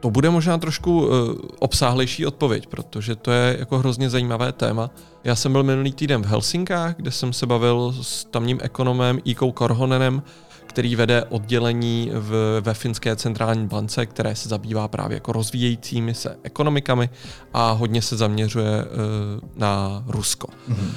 To 0.00 0.10
bude 0.10 0.30
možná 0.30 0.58
trošku 0.58 1.06
uh, 1.06 1.10
obsáhlejší 1.58 2.26
odpověď, 2.26 2.66
protože 2.66 3.16
to 3.16 3.30
je 3.30 3.56
jako 3.58 3.78
hrozně 3.78 4.10
zajímavé 4.10 4.52
téma. 4.52 4.90
Já 5.24 5.34
jsem 5.34 5.52
byl 5.52 5.62
minulý 5.62 5.92
týden 5.92 6.22
v 6.22 6.26
Helsinkách, 6.26 6.96
kde 6.96 7.10
jsem 7.10 7.32
se 7.32 7.46
bavil 7.46 7.94
s 8.02 8.24
tamním 8.24 8.58
ekonomem 8.62 9.18
Ikou 9.24 9.52
Korhonenem, 9.52 10.22
který 10.66 10.96
vede 10.96 11.24
oddělení 11.24 12.10
v, 12.14 12.60
ve 12.60 12.74
finské 12.74 13.16
centrální 13.16 13.66
bance, 13.66 14.06
které 14.06 14.36
se 14.36 14.48
zabývá 14.48 14.88
právě 14.88 15.14
jako 15.14 15.32
rozvíjejícími 15.32 16.14
se 16.14 16.36
ekonomikami 16.42 17.10
a 17.54 17.70
hodně 17.70 18.02
se 18.02 18.16
zaměřuje 18.16 18.84
uh, 18.84 19.48
na 19.56 20.04
Rusko. 20.06 20.48
Mm-hmm. 20.68 20.90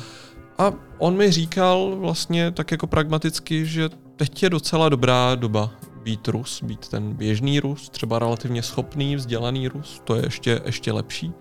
A 0.58 0.74
on 0.98 1.18
mi 1.18 1.32
říkal 1.32 1.96
vlastně 2.00 2.52
tak 2.52 2.72
jako 2.72 2.88
pragmaticky, 2.88 3.66
že 3.66 3.90
teď 4.16 4.44
je 4.44 4.50
docela 4.50 4.90
dobrá 4.90 5.36
doba 5.36 5.72
být 6.04 6.28
Rus, 6.28 6.64
být 6.64 6.88
ten 6.88 7.14
běžný 7.14 7.60
Rus, 7.60 7.90
třeba 7.90 8.20
relativně 8.20 8.64
schopný, 8.64 9.16
vzdělaný 9.16 9.68
Rus, 9.68 10.02
to 10.04 10.16
je 10.16 10.26
ještě, 10.26 10.62
ještě 10.66 10.92
lepší. 10.92 11.34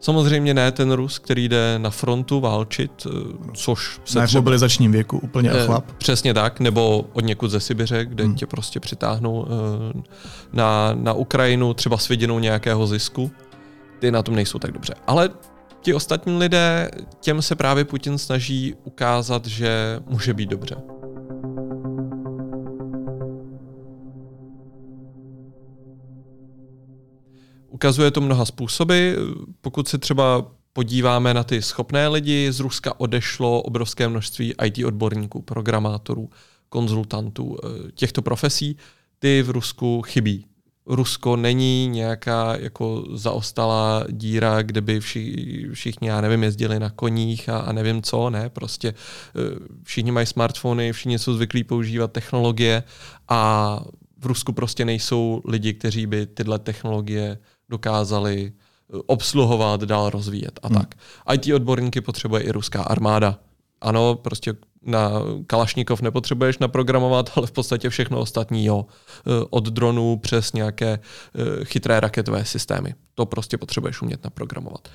Samozřejmě 0.00 0.54
ne 0.54 0.72
ten 0.72 0.92
Rus, 0.92 1.18
který 1.18 1.48
jde 1.48 1.78
na 1.78 1.90
frontu 1.90 2.40
válčit, 2.40 3.06
eh, 3.06 3.10
což 3.54 4.00
se 4.04 4.18
ne 4.18 4.26
v 4.26 4.34
mobilizačním 4.34 4.92
věku, 4.92 5.18
úplně 5.18 5.50
eh, 5.52 5.66
chlap. 5.66 5.92
Přesně 5.92 6.34
tak, 6.34 6.60
nebo 6.60 7.04
od 7.12 7.24
někud 7.24 7.50
ze 7.50 7.60
Sibiře, 7.60 8.04
kde 8.04 8.24
hmm. 8.24 8.34
tě 8.34 8.46
prostě 8.46 8.80
přitáhnou 8.80 9.46
eh, 9.46 10.02
na, 10.52 10.90
na 10.94 11.12
Ukrajinu 11.12 11.74
třeba 11.74 11.98
s 11.98 12.08
vidinou 12.08 12.38
nějakého 12.38 12.86
zisku. 12.86 13.30
Ty 13.98 14.10
na 14.10 14.22
tom 14.22 14.34
nejsou 14.34 14.58
tak 14.58 14.72
dobře. 14.72 14.94
Ale 15.06 15.30
ti 15.82 15.94
ostatní 15.94 16.38
lidé, 16.38 16.90
těm 17.20 17.42
se 17.42 17.54
právě 17.54 17.84
Putin 17.84 18.18
snaží 18.18 18.74
ukázat, 18.84 19.46
že 19.46 20.00
může 20.06 20.34
být 20.34 20.48
dobře. 20.48 20.76
Ukazuje 27.80 28.10
to 28.10 28.20
mnoha 28.20 28.44
způsoby. 28.44 29.12
Pokud 29.60 29.88
se 29.88 29.98
třeba 29.98 30.46
podíváme 30.72 31.34
na 31.34 31.44
ty 31.44 31.62
schopné 31.62 32.08
lidi, 32.08 32.52
z 32.52 32.60
Ruska 32.60 33.00
odešlo 33.00 33.62
obrovské 33.62 34.08
množství 34.08 34.54
IT 34.64 34.84
odborníků, 34.84 35.42
programátorů, 35.42 36.30
konzultantů 36.68 37.56
eh, 37.64 37.92
těchto 37.92 38.22
profesí. 38.22 38.76
Ty 39.18 39.42
v 39.42 39.50
Rusku 39.50 40.02
chybí. 40.02 40.46
Rusko 40.86 41.36
není 41.36 41.88
nějaká 41.88 42.56
jako 42.56 43.04
zaostalá 43.12 44.04
díra, 44.10 44.62
kde 44.62 44.80
by 44.80 45.00
vši, 45.00 45.68
všichni, 45.72 46.08
já 46.08 46.20
nevím, 46.20 46.42
jezdili 46.42 46.80
na 46.80 46.90
koních 46.90 47.48
a, 47.48 47.58
a 47.58 47.72
nevím 47.72 48.02
co, 48.02 48.30
ne, 48.30 48.48
prostě 48.48 48.88
eh, 48.88 48.94
všichni 49.84 50.12
mají 50.12 50.26
smartfony, 50.26 50.92
všichni 50.92 51.18
jsou 51.18 51.34
zvyklí 51.34 51.64
používat 51.64 52.12
technologie 52.12 52.82
a 53.28 53.80
v 54.18 54.26
Rusku 54.26 54.52
prostě 54.52 54.84
nejsou 54.84 55.42
lidi, 55.44 55.74
kteří 55.74 56.06
by 56.06 56.26
tyhle 56.26 56.58
technologie 56.58 57.38
dokázali 57.70 58.52
eh, 58.52 58.98
obsluhovat, 59.06 59.80
dál 59.80 60.10
rozvíjet 60.10 60.60
a 60.62 60.68
hmm. 60.68 60.78
tak. 60.78 60.94
IT 61.34 61.54
odborníky 61.54 62.00
potřebuje 62.00 62.42
i 62.42 62.52
ruská 62.52 62.82
armáda. 62.82 63.38
Ano, 63.80 64.14
prostě 64.14 64.54
na 64.82 65.10
Kalašnikov 65.46 66.02
nepotřebuješ 66.02 66.58
naprogramovat, 66.58 67.30
ale 67.36 67.46
v 67.46 67.52
podstatě 67.52 67.90
všechno 67.90 68.20
ostatní 68.20 68.64
jo. 68.64 68.86
Eh, 68.86 69.46
od 69.50 69.68
dronů 69.68 70.16
přes 70.16 70.52
nějaké 70.52 70.98
eh, 70.98 71.64
chytré 71.64 72.00
raketové 72.00 72.44
systémy. 72.44 72.94
To 73.14 73.26
prostě 73.26 73.58
potřebuješ 73.58 74.02
umět 74.02 74.24
naprogramovat. 74.24 74.88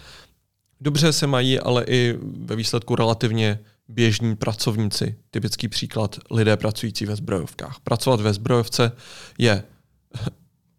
Dobře 0.82 1.13
se 1.13 1.27
mají 1.27 1.60
ale 1.60 1.86
i 1.88 2.17
ve 2.22 2.55
výsledku 2.55 2.96
relativně 2.96 3.60
běžní 3.88 4.36
pracovníci. 4.36 5.15
Typický 5.32 5.67
příklad 5.67 6.20
lidé 6.32 6.58
pracující 6.58 7.05
ve 7.05 7.15
zbrojovkách. 7.15 7.79
Pracovat 7.84 8.22
ve 8.22 8.34
zbrojovce 8.34 8.91
je 9.38 9.63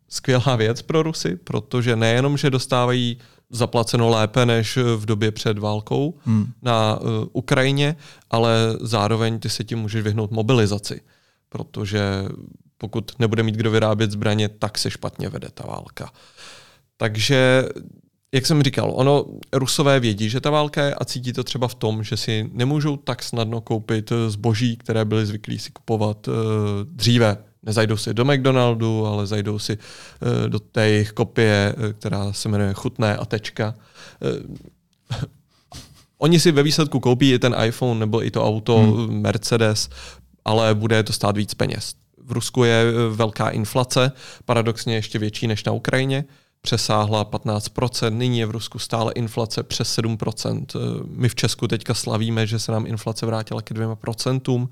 skvělá 0.08 0.56
věc 0.56 0.82
pro 0.82 1.02
Rusy, 1.02 1.36
protože 1.36 1.96
nejenom, 1.96 2.36
že 2.36 2.50
dostávají 2.50 3.18
zaplaceno 3.50 4.08
lépe 4.08 4.46
než 4.46 4.76
v 4.96 5.06
době 5.06 5.32
před 5.32 5.58
válkou 5.58 6.18
hmm. 6.24 6.52
na 6.62 7.00
uh, 7.00 7.08
Ukrajině, 7.32 7.96
ale 8.30 8.76
zároveň 8.80 9.38
ty 9.38 9.48
se 9.48 9.64
tím 9.64 9.78
můžeš 9.78 10.02
vyhnout 10.02 10.30
mobilizaci, 10.30 11.00
protože 11.48 12.24
pokud 12.78 13.12
nebude 13.18 13.42
mít 13.42 13.54
kdo 13.54 13.70
vyrábět 13.70 14.10
zbraně, 14.10 14.48
tak 14.48 14.78
se 14.78 14.90
špatně 14.90 15.28
vede 15.28 15.48
ta 15.54 15.64
válka. 15.66 16.12
Takže, 16.96 17.68
jak 18.34 18.46
jsem 18.46 18.62
říkal, 18.62 18.92
ono, 18.94 19.24
Rusové 19.52 20.00
vědí, 20.00 20.30
že 20.30 20.40
ta 20.40 20.50
válka 20.50 20.84
je 20.84 20.94
a 20.94 21.04
cítí 21.04 21.32
to 21.32 21.44
třeba 21.44 21.68
v 21.68 21.74
tom, 21.74 22.02
že 22.02 22.16
si 22.16 22.50
nemůžou 22.52 22.96
tak 22.96 23.22
snadno 23.22 23.60
koupit 23.60 24.12
zboží, 24.28 24.76
které 24.76 25.04
byli 25.04 25.26
zvyklí 25.26 25.58
si 25.58 25.70
kupovat 25.70 26.28
uh, 26.28 26.34
dříve 26.84 27.36
Nezajdou 27.66 27.96
si 27.96 28.14
do 28.14 28.24
McDonaldu, 28.24 29.06
ale 29.06 29.26
zajdou 29.26 29.58
si 29.58 29.78
uh, 29.78 30.48
do 30.48 30.58
té 30.58 30.88
jejich 30.88 31.12
kopie, 31.12 31.74
uh, 31.76 31.92
která 31.92 32.32
se 32.32 32.48
jmenuje 32.48 32.74
Chutné 32.74 33.16
a 33.16 33.24
tečka. 33.24 33.74
Uh, 34.20 34.56
oni 36.18 36.40
si 36.40 36.52
ve 36.52 36.62
výsledku 36.62 37.00
koupí 37.00 37.32
i 37.32 37.38
ten 37.38 37.56
iPhone 37.64 38.00
nebo 38.00 38.26
i 38.26 38.30
to 38.30 38.44
auto 38.44 38.78
hmm. 38.78 39.20
Mercedes, 39.20 39.88
ale 40.44 40.74
bude 40.74 41.02
to 41.02 41.12
stát 41.12 41.36
víc 41.36 41.54
peněz. 41.54 41.94
V 42.24 42.32
Rusku 42.32 42.64
je 42.64 42.84
velká 43.10 43.48
inflace, 43.48 44.12
paradoxně 44.44 44.94
ještě 44.94 45.18
větší 45.18 45.46
než 45.46 45.64
na 45.64 45.72
Ukrajině 45.72 46.24
přesáhla 46.60 47.24
15%, 47.24 48.16
nyní 48.16 48.38
je 48.38 48.46
v 48.46 48.50
Rusku 48.50 48.78
stále 48.78 49.12
inflace 49.12 49.62
přes 49.62 49.98
7%. 49.98 50.66
My 51.08 51.28
v 51.28 51.34
Česku 51.34 51.68
teďka 51.68 51.94
slavíme, 51.94 52.46
že 52.46 52.58
se 52.58 52.72
nám 52.72 52.86
inflace 52.86 53.26
vrátila 53.26 53.62
ke 53.62 53.74
2%. 53.74 54.68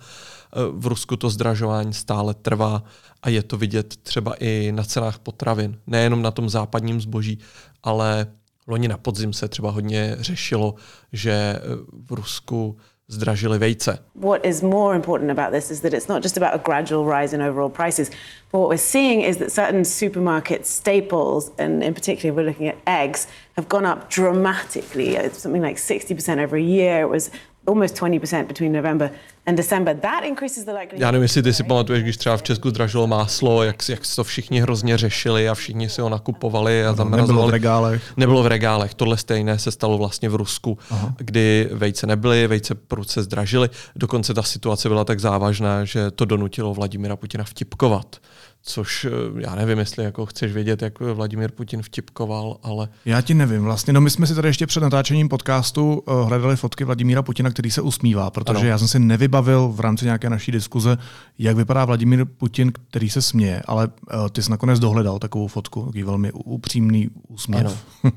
V 0.73 0.87
Rusku 0.87 1.17
to 1.17 1.31
zdražování 1.31 1.93
stále 1.93 2.35
trvá 2.35 2.83
a 3.23 3.29
je 3.29 3.43
to 3.43 3.57
vidět 3.57 3.97
třeba 3.97 4.35
i 4.35 4.73
na 4.73 4.85
cenách 4.85 5.19
potravin. 5.19 5.79
Nejenom 5.87 6.23
na 6.23 6.31
tom 6.31 6.49
západním 6.49 7.01
zboží, 7.01 7.39
ale 7.83 8.27
loni 8.67 8.89
na 8.89 8.97
podzim 8.97 9.33
se 9.33 9.49
třeba 9.49 9.71
hodně 9.71 10.17
řešilo, 10.21 10.75
že 11.13 11.61
v 12.07 12.13
Rusku 12.13 12.77
vejce. 13.11 13.99
What 14.15 14.45
is 14.45 14.63
more 14.63 14.95
important 14.95 15.31
about 15.31 15.53
this 15.53 15.71
is 15.71 15.81
that 15.81 15.93
it's 15.93 16.09
not 16.09 16.23
just 16.23 16.37
about 16.37 16.55
a 16.55 16.59
gradual 16.59 17.05
rise 17.05 17.33
in 17.35 17.41
overall 17.41 17.71
prices, 17.71 18.11
but 18.51 18.61
what 18.61 18.69
we're 18.69 18.77
seeing 18.77 19.21
is 19.21 19.37
that 19.39 19.53
certain 19.53 19.85
supermarket 19.85 20.67
staples, 20.67 21.51
and 21.59 21.83
in 21.83 21.95
particular 21.95 22.35
we're 22.35 22.47
looking 22.47 22.69
at 22.69 22.79
eggs, 22.87 23.27
have 23.57 23.69
gone 23.69 23.85
up 23.85 24.11
dramatically. 24.11 25.17
It's 25.17 25.39
something 25.39 25.63
like 25.63 25.77
60% 25.77 26.39
over 26.39 26.57
a 26.57 26.63
year. 26.63 27.03
It 27.03 27.09
was 27.09 27.31
almost 27.67 27.95
20% 27.97 28.49
between 28.49 28.73
November 28.73 29.11
and 29.47 29.57
December. 29.57 29.97
That 29.97 30.25
increases 30.25 30.65
the 30.65 30.71
likelihood. 30.71 31.01
Já 31.01 31.11
nevím, 31.11 31.23
jestli 31.23 31.43
ty 31.43 31.53
si 31.53 31.63
pamatuješ, 31.63 32.03
když 32.03 32.17
třeba 32.17 32.37
v 32.37 32.43
Česku 32.43 32.71
zdražilo 32.71 33.07
máslo, 33.07 33.63
jak, 33.65 33.89
jak 33.89 34.01
to 34.17 34.25
všichni 34.25 34.61
hrozně 34.61 34.99
řešili 34.99 35.49
a 35.49 35.55
všichni 35.55 35.89
si 35.89 36.01
ho 36.01 36.09
nakupovali 36.09 36.87
a 36.87 36.95
no, 36.99 37.05
Nebylo 37.05 37.47
v 37.47 37.51
regálech. 37.51 38.03
Nebylo 38.17 38.43
v 38.43 38.47
regálech. 38.47 38.95
Tohle 38.95 39.17
stejné 39.17 39.59
se 39.59 39.71
stalo 39.71 39.99
vlastně 39.99 40.29
v 40.29 40.35
Rusku, 40.35 40.79
Aha. 40.91 41.15
kdy 41.19 41.69
vejce 41.73 42.07
nebyly, 42.07 42.47
vejce 42.47 42.75
prudce 42.75 43.23
zdražily. 43.23 43.71
Dokonce 43.97 44.35
ta 44.35 44.43
situace 44.43 44.89
byla 44.89 45.05
tak 45.05 45.21
závažná, 45.21 45.85
že 45.85 46.11
to 46.11 46.25
donutilo 46.25 46.75
Vladimira 46.75 47.17
Putina 47.17 47.45
vtipkovat 47.45 48.17
což 48.65 49.05
eh, 49.05 49.11
já 49.41 49.55
nevím, 49.55 49.79
jestli 49.79 50.05
jako 50.05 50.27
chceš 50.27 50.53
vědět, 50.53 50.83
jak 50.83 51.01
Vladimír 51.01 51.51
Putin 51.51 51.83
vtipkoval, 51.83 52.57
ale... 52.63 52.89
Já 53.05 53.21
ti 53.21 53.35
nevím. 53.35 53.63
Vlastně, 53.63 53.93
no 53.93 54.01
my 54.01 54.11
jsme 54.11 54.27
si 54.27 54.35
tady 54.35 54.49
ještě 54.49 54.67
před 54.67 54.81
natáčením 54.81 55.29
podcastu 55.29 56.03
uh, 56.07 56.29
hledali 56.29 56.57
fotky 56.57 56.85
Vladimíra 56.85 57.23
Putina, 57.23 57.51
který 57.51 57.71
se 57.71 57.81
usmívá, 57.81 58.31
protože 58.31 58.61
ano. 58.61 58.69
já 58.69 58.79
jsem 58.79 58.89
si 58.89 58.99
nevybavil 58.99 59.45
vybavil 59.45 59.69
v 59.69 59.81
rámci 59.81 60.05
nějaké 60.05 60.31
naší 60.31 60.53
diskuze, 60.53 60.99
jak 61.39 61.57
vypadá 61.57 61.85
Vladimír 61.85 62.25
Putin, 62.25 62.73
který 62.73 63.11
se 63.11 63.23
směje, 63.23 63.63
ale 63.67 63.87
uh, 63.87 64.29
ty 64.29 64.43
jsi 64.43 64.51
nakonec 64.51 64.79
dohledal 64.79 65.19
takovou 65.19 65.47
fotku, 65.47 65.81
takový 65.81 66.03
velmi 66.03 66.33
upřímný 66.33 67.11
úsměv. 67.29 67.85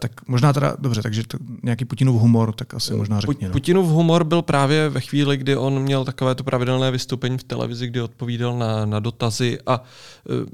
tak 0.00 0.28
možná 0.28 0.52
teda, 0.52 0.76
dobře, 0.78 1.02
takže 1.02 1.22
to, 1.26 1.38
nějaký 1.62 1.84
Putinův 1.84 2.20
humor, 2.20 2.52
tak 2.52 2.74
asi 2.74 2.94
možná 2.94 3.20
řekni. 3.20 3.46
No. 3.46 3.52
Putinův 3.52 3.86
humor 3.86 4.24
byl 4.24 4.42
právě 4.42 4.88
ve 4.88 5.00
chvíli, 5.00 5.36
kdy 5.36 5.56
on 5.56 5.82
měl 5.82 6.04
takové 6.04 6.34
to 6.34 6.44
pravidelné 6.44 6.90
vystoupení 6.90 7.38
v 7.38 7.44
televizi, 7.44 7.86
kdy 7.86 8.00
odpovídal 8.00 8.58
na, 8.58 8.86
na 8.86 9.00
dotazy 9.00 9.58
a 9.66 9.75
uh, 9.80 10.46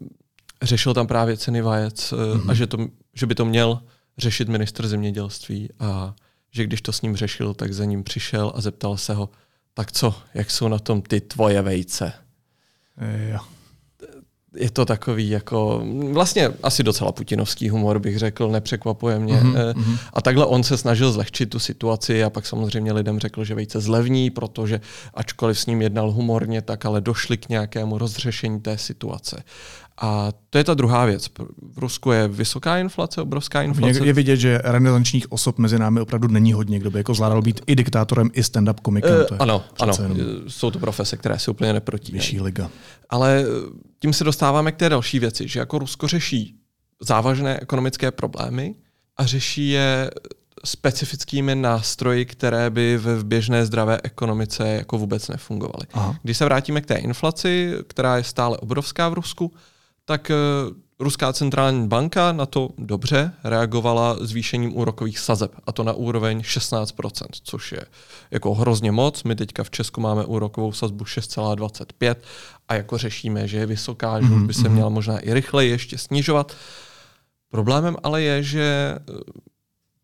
řešil 0.63 0.95
tam 0.95 1.07
právě 1.07 1.37
ceny 1.37 1.63
vajec 1.63 2.13
uh, 2.13 2.19
mm-hmm. 2.19 2.51
a 2.51 2.55
že, 2.55 2.67
to, 2.67 2.79
že 3.15 3.27
by 3.27 3.35
to 3.35 3.45
měl 3.45 3.83
řešit 4.19 4.49
ministr 4.49 4.89
zemědělství 4.89 5.69
a 5.79 6.15
že 6.51 6.65
když 6.65 6.83
to 6.83 6.93
s 6.93 7.03
ním 7.03 7.17
řešil, 7.17 7.55
tak 7.55 7.73
za 7.73 7.85
ním 7.85 8.05
přišel 8.05 8.53
a 8.55 8.61
zeptal 8.61 8.97
se 8.97 9.15
ho, 9.15 9.29
tak 9.75 9.93
co, 9.93 10.15
jak 10.35 10.51
jsou 10.51 10.69
na 10.69 10.79
tom 10.79 11.03
ty 11.03 11.21
tvoje 11.21 11.63
vejce? 11.63 12.13
Jo. 13.31 13.39
Je 14.57 14.71
to 14.71 14.85
takový 14.85 15.31
jako, 15.31 15.83
vlastně 16.13 16.51
asi 16.63 16.83
docela 16.83 17.13
putinovský 17.13 17.69
humor 17.69 17.99
bych 17.99 18.19
řekl, 18.19 18.49
nepřekvapuje 18.49 19.19
mě. 19.19 19.41
Mm-hmm. 19.41 19.99
A 20.13 20.23
takhle 20.23 20.47
on 20.47 20.63
se 20.63 20.77
snažil 20.77 21.13
zlehčit 21.13 21.51
tu 21.51 21.59
situaci 21.59 22.25
a 22.25 22.31
pak 22.31 22.47
samozřejmě 22.47 22.93
lidem 22.93 23.19
řekl, 23.19 23.45
že 23.45 23.55
vejce 23.55 23.81
zlevní, 23.81 24.31
protože 24.31 24.81
ačkoliv 25.15 25.59
s 25.59 25.67
ním 25.67 25.83
jednal 25.83 26.11
humorně, 26.11 26.63
tak 26.63 26.87
ale 26.87 27.01
došli 27.01 27.37
k 27.37 27.49
nějakému 27.49 27.99
rozřešení 27.99 28.61
té 28.61 28.79
situace. 28.79 29.43
A 30.01 30.29
to 30.51 30.59
je 30.59 30.65
ta 30.65 30.75
druhá 30.75 31.05
věc. 31.05 31.29
V 31.73 31.79
Rusku 31.79 32.13
je 32.13 32.29
vysoká 32.29 32.79
inflace, 32.79 33.23
obrovská 33.23 33.63
inflace. 33.63 34.07
Je 34.07 34.13
vidět, 34.13 34.37
že 34.37 34.61
renesančních 34.65 35.33
osob 35.33 35.59
mezi 35.59 35.79
námi 35.79 36.01
opravdu 36.01 36.29
není 36.29 36.53
hodně, 36.53 36.79
kdo 36.79 36.91
by 36.91 36.99
jako 36.99 37.15
zvládal 37.15 37.43
být 37.43 37.61
i 37.67 37.77
diktátorem, 37.77 38.31
i 38.33 38.41
stand-up 38.41 38.81
komikem. 38.83 39.17
Uh, 39.17 39.25
to 39.25 39.43
ano, 39.43 39.65
ano. 39.81 39.93
Jenom... 40.03 40.19
jsou 40.49 40.71
to 40.71 40.79
profese, 40.79 41.17
které 41.17 41.39
se 41.39 41.51
úplně 41.51 41.73
neprotínají. 41.73 42.21
Vyšší 42.21 42.41
liga. 42.41 42.71
Ale 43.11 43.45
eh, 43.45 43.47
tím 43.99 44.13
se 44.13 44.25
dostáváme 44.25 44.73
k 44.73 44.77
té 44.77 44.89
další 44.89 45.19
věci, 45.19 45.49
že 45.49 45.59
jako 45.59 45.79
Rusko 45.79 46.09
řeší 46.09 46.57
závažné 47.01 47.61
ekonomické 47.61 48.11
problémy 48.11 48.75
a 49.17 49.27
řeší 49.27 49.71
je 49.71 50.11
specifickými 50.65 51.55
nástroji, 51.55 52.25
které 52.25 52.71
by 52.71 52.97
v 52.97 53.25
běžné 53.25 53.67
zdravé 53.67 54.01
ekonomice 54.03 54.69
jako 54.69 54.99
vůbec 54.99 55.29
nefungovaly. 55.29 55.87
Aha. 55.93 56.17
Když 56.23 56.37
se 56.37 56.45
vrátíme 56.45 56.81
k 56.81 56.87
té 56.87 56.95
inflaci, 56.95 57.75
která 57.87 58.17
je 58.17 58.25
stále 58.25 58.57
obrovská 58.57 59.09
v 59.09 59.15
Rusku, 59.15 59.53
tak 60.05 60.31
eh, 60.31 60.35
Ruská 61.03 61.33
centrální 61.33 61.89
banka 61.89 62.33
na 62.33 62.47
to 62.47 62.69
dobře 62.79 63.33
reagovala 63.45 64.17
zvýšením 64.21 64.77
úrokových 64.77 65.19
sazeb, 65.19 65.53
a 65.67 65.73
to 65.73 65.85
na 65.85 65.93
úroveň 65.93 66.41
16%, 66.41 67.27
což 67.43 67.73
je 67.73 67.85
jako 68.31 68.55
hrozně 68.55 68.93
moc. 68.93 69.23
My 69.23 69.37
teďka 69.37 69.65
v 69.65 69.71
Česku 69.71 70.01
máme 70.01 70.25
úrokovou 70.25 70.73
sazbu 70.73 71.05
6,25 71.05 72.15
a 72.69 72.75
jako 72.75 72.99
řešíme, 72.99 73.49
že 73.49 73.59
je 73.59 73.67
vysoká, 73.67 74.21
že 74.21 74.29
už 74.35 74.43
by 74.43 74.55
se 74.55 74.63
mhm, 74.63 74.73
měla 74.73 74.89
mhm. 74.89 74.95
možná 74.95 75.19
i 75.19 75.35
rychleji 75.35 75.71
ještě 75.71 75.99
snižovat. 75.99 76.57
Problémem 77.51 77.97
ale 78.03 78.23
je, 78.23 78.43
že 78.43 78.95
eh, 78.99 79.13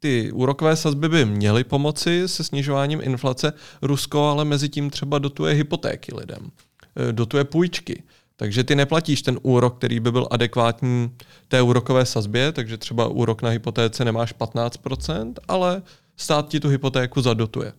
ty 0.00 0.32
úrokové 0.32 0.76
sazby 0.76 1.08
by 1.08 1.24
měly 1.24 1.64
pomoci 1.64 2.28
se 2.28 2.44
snižováním 2.44 3.00
inflace. 3.02 3.52
Rusko 3.82 4.24
ale 4.24 4.44
mezi 4.44 4.68
tím 4.68 4.90
třeba 4.90 5.18
dotuje 5.18 5.54
hypotéky 5.54 6.14
lidem, 6.14 6.50
eh, 6.96 7.12
dotuje 7.12 7.44
půjčky. 7.44 8.02
Takže 8.40 8.64
ty 8.64 8.74
neplatíš 8.74 9.22
ten 9.22 9.38
úrok, 9.42 9.78
který 9.78 10.00
by 10.00 10.12
byl 10.12 10.28
adekvátní 10.30 11.10
té 11.48 11.62
úrokové 11.62 12.06
sazbě, 12.06 12.52
takže 12.52 12.76
třeba 12.76 13.08
úrok 13.08 13.42
na 13.42 13.50
hypotéce 13.50 14.04
nemáš 14.04 14.34
15%, 14.34 15.34
ale 15.48 15.82
stát 16.16 16.48
ti 16.48 16.60
tu 16.60 16.68
hypotéku 16.68 17.20
zadotuje. 17.20 17.72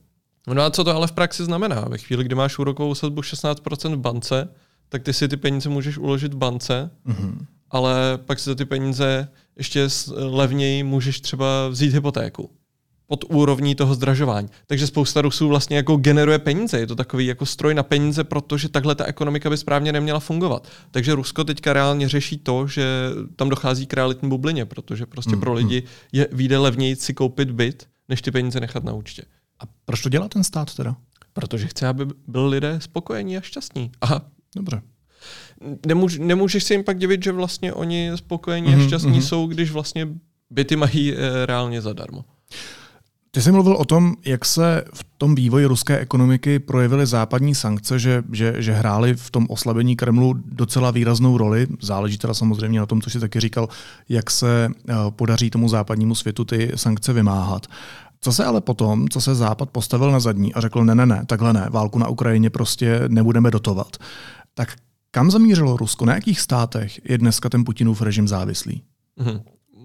No 0.48 0.62
a 0.62 0.70
co 0.70 0.84
to 0.84 0.96
ale 0.96 1.08
v 1.08 1.12
praxi 1.12 1.44
znamená? 1.44 1.82
Ve 1.82 1.98
chvíli, 1.98 2.24
kdy 2.24 2.36
máš 2.36 2.60
úrokovou 2.60 2.96
sazbu 2.96 3.22
16% 3.22 3.96
v 3.96 4.00
bance, 4.00 4.50
tak 4.90 5.04
ty 5.04 5.14
si 5.14 5.28
ty 5.28 5.38
peníze 5.38 5.70
můžeš 5.70 5.98
uložit 5.98 6.34
v 6.34 6.38
bance, 6.38 6.90
mm-hmm. 7.08 7.46
ale 7.70 8.18
pak 8.18 8.40
si 8.40 8.50
za 8.50 8.56
ty 8.56 8.66
peníze 8.66 9.28
ještě 9.58 9.88
levněji 10.16 10.84
můžeš 10.84 11.22
třeba 11.22 11.68
vzít 11.68 11.94
hypotéku 11.94 12.50
pod 13.10 13.26
úrovní 13.30 13.76
toho 13.76 13.96
zdražování. 13.96 14.48
Takže 14.68 14.88
spousta 14.88 15.22
Rusů 15.22 15.48
vlastně 15.48 15.78
jako 15.78 15.98
generuje 15.98 16.40
peníze. 16.40 16.80
Je 16.80 16.88
to 16.88 16.96
takový 16.96 17.26
jako 17.26 17.46
stroj 17.46 17.74
na 17.74 17.84
peníze, 17.84 18.24
protože 18.24 18.70
takhle 18.70 18.96
ta 18.96 19.06
ekonomika 19.06 19.50
by 19.50 19.58
správně 19.58 19.92
neměla 19.92 20.20
fungovat. 20.20 20.68
Takže 20.92 21.16
Rusko 21.16 21.44
teďka 21.44 21.74
reálně 21.74 22.10
řeší 22.10 22.38
to, 22.38 22.68
že 22.68 22.86
tam 23.36 23.50
dochází 23.50 23.86
k 23.86 23.94
realitní 23.94 24.30
bublině, 24.30 24.66
protože 24.66 25.06
prostě 25.06 25.36
mm, 25.36 25.40
pro 25.40 25.54
lidi 25.54 25.84
je 26.12 26.28
vyjde 26.32 26.58
levněji 26.58 26.96
si 26.96 27.14
koupit 27.14 27.52
byt, 27.52 27.88
než 28.10 28.22
ty 28.22 28.32
peníze 28.32 28.60
nechat 28.60 28.84
na 28.84 28.94
účtě. 28.94 29.24
A 29.60 29.64
proč 29.86 30.02
to 30.02 30.10
dělá 30.10 30.28
ten 30.28 30.44
stát 30.44 30.76
teda? 30.76 30.96
Protože 31.34 31.68
chce, 31.68 31.88
aby 31.88 32.06
byli 32.28 32.50
lidé 32.50 32.80
spokojení 32.82 33.38
a 33.38 33.42
šťastní. 33.42 33.92
Aha. 34.02 34.22
Dobře. 34.56 34.82
Nemůž, 35.86 36.18
nemůžeš 36.18 36.64
si 36.64 36.74
jim 36.74 36.84
pak 36.84 36.98
divit, 36.98 37.24
že 37.24 37.32
vlastně 37.32 37.74
oni 37.74 38.12
spokojení 38.16 38.68
mm-hmm, 38.68 38.74
a 38.74 38.78
mhm, 38.78 38.88
šťastní 38.88 39.20
mm-hmm. 39.20 39.28
jsou, 39.28 39.48
když 39.48 39.72
vlastně 39.72 40.08
byty 40.50 40.76
mají 40.76 41.14
e, 41.14 41.46
reálně 41.46 41.82
zadarmo. 41.82 42.26
Ty 43.32 43.42
jsi 43.42 43.52
mluvil 43.52 43.76
o 43.76 43.86
tom, 43.86 44.16
jak 44.26 44.46
se 44.46 44.84
v 44.94 45.06
tom 45.18 45.36
vývoji 45.36 45.66
ruské 45.66 46.00
ekonomiky 46.00 46.60
projevily 46.60 47.06
západní 47.06 47.56
sankce, 47.56 48.00
že, 48.00 48.24
že, 48.32 48.56
že 48.58 48.74
hrály 48.74 49.14
v 49.14 49.32
tom 49.32 49.46
oslabení 49.50 49.96
Kremlu 49.96 50.34
docela 50.46 50.92
výraznou 50.92 51.38
roli. 51.38 51.68
Záleží 51.82 52.18
teda 52.18 52.34
samozřejmě 52.34 52.80
na 52.80 52.86
tom, 52.86 53.02
co 53.02 53.10
jsi 53.10 53.20
taky 53.20 53.40
říkal, 53.40 53.70
jak 54.10 54.32
se 54.32 54.70
eh, 54.90 54.94
podaří 55.10 55.50
tomu 55.50 55.70
západnímu 55.70 56.16
světu 56.16 56.46
ty 56.46 56.72
sankce 56.76 57.14
vymáhat. 57.14 57.68
Co 58.22 58.34
se 58.34 58.46
ale 58.46 58.62
potom, 58.62 59.10
co 59.10 59.22
se 59.22 59.36
Západ 59.36 59.70
postavil 59.70 60.12
na 60.12 60.20
zadní 60.20 60.54
a 60.54 60.62
řekl, 60.62 60.86
ne, 60.86 60.96
ne, 60.96 61.06
ne, 61.06 61.24
takhle 61.26 61.54
ne, 61.54 61.68
válku 61.70 62.00
na 62.00 62.08
Ukrajině 62.08 62.50
prostě 62.50 63.02
nebudeme 63.08 63.52
dotovat, 63.52 63.98
tak 64.54 64.76
kam 65.12 65.32
zamířilo 65.32 65.78
Rusko? 65.78 66.06
Na 66.06 66.14
jakých 66.14 66.40
státech 66.40 67.10
je 67.10 67.18
dneska 67.18 67.50
ten 67.50 67.66
Putinův 67.66 68.02
režim 68.02 68.28
závislý? 68.28 68.84
Mhm. 69.20 69.42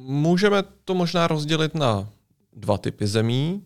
Můžeme 0.07 0.63
to 0.85 0.95
možná 0.95 1.27
rozdělit 1.27 1.75
na 1.75 2.09
dva 2.57 2.79
typy 2.79 3.07
zemí. 3.07 3.63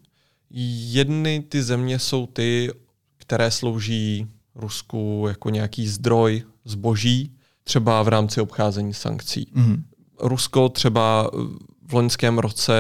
Jedny 0.91 1.41
ty 1.49 1.63
země 1.63 1.99
jsou 1.99 2.27
ty, 2.27 2.71
které 3.17 3.51
slouží 3.51 4.27
Rusku 4.55 5.25
jako 5.29 5.51
nějaký 5.51 5.89
zdroj 5.89 6.43
zboží, 6.65 7.35
třeba 7.65 8.03
v 8.03 8.09
rámci 8.09 8.41
obcházení 8.41 8.95
sankcí. 8.95 9.47
Mm-hmm. 9.57 9.83
Rusko 10.21 10.69
třeba 10.69 11.31
v 11.89 11.93
loňském 11.93 12.39
roce 12.39 12.73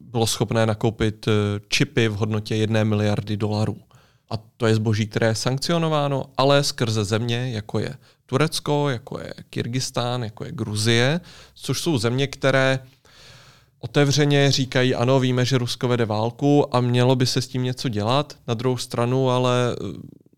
bylo 0.00 0.26
schopné 0.26 0.66
nakoupit 0.66 1.28
eh, 1.28 1.60
čipy 1.68 2.08
v 2.08 2.14
hodnotě 2.14 2.56
jedné 2.56 2.84
miliardy 2.84 3.36
dolarů. 3.36 3.76
A 4.30 4.36
to 4.56 4.66
je 4.66 4.74
zboží, 4.74 5.06
které 5.06 5.26
je 5.26 5.34
sankcionováno, 5.34 6.24
ale 6.36 6.64
skrze 6.64 7.04
země, 7.04 7.50
jako 7.50 7.78
je 7.78 7.94
Turecko, 8.26 8.88
jako 8.88 9.20
je 9.20 9.34
Kyrgyzstán, 9.50 10.24
jako 10.24 10.44
je 10.44 10.52
Gruzie, 10.52 11.20
což 11.54 11.80
jsou 11.80 11.98
země, 11.98 12.26
které 12.26 12.78
otevřeně 13.84 14.50
říkají, 14.50 14.94
ano, 14.94 15.20
víme, 15.20 15.44
že 15.44 15.58
Rusko 15.58 15.88
vede 15.88 16.04
válku 16.04 16.76
a 16.76 16.80
mělo 16.80 17.16
by 17.16 17.26
se 17.26 17.42
s 17.42 17.48
tím 17.48 17.62
něco 17.62 17.88
dělat. 17.88 18.36
Na 18.48 18.54
druhou 18.54 18.76
stranu 18.76 19.30
ale 19.30 19.76
eh, 19.80 19.84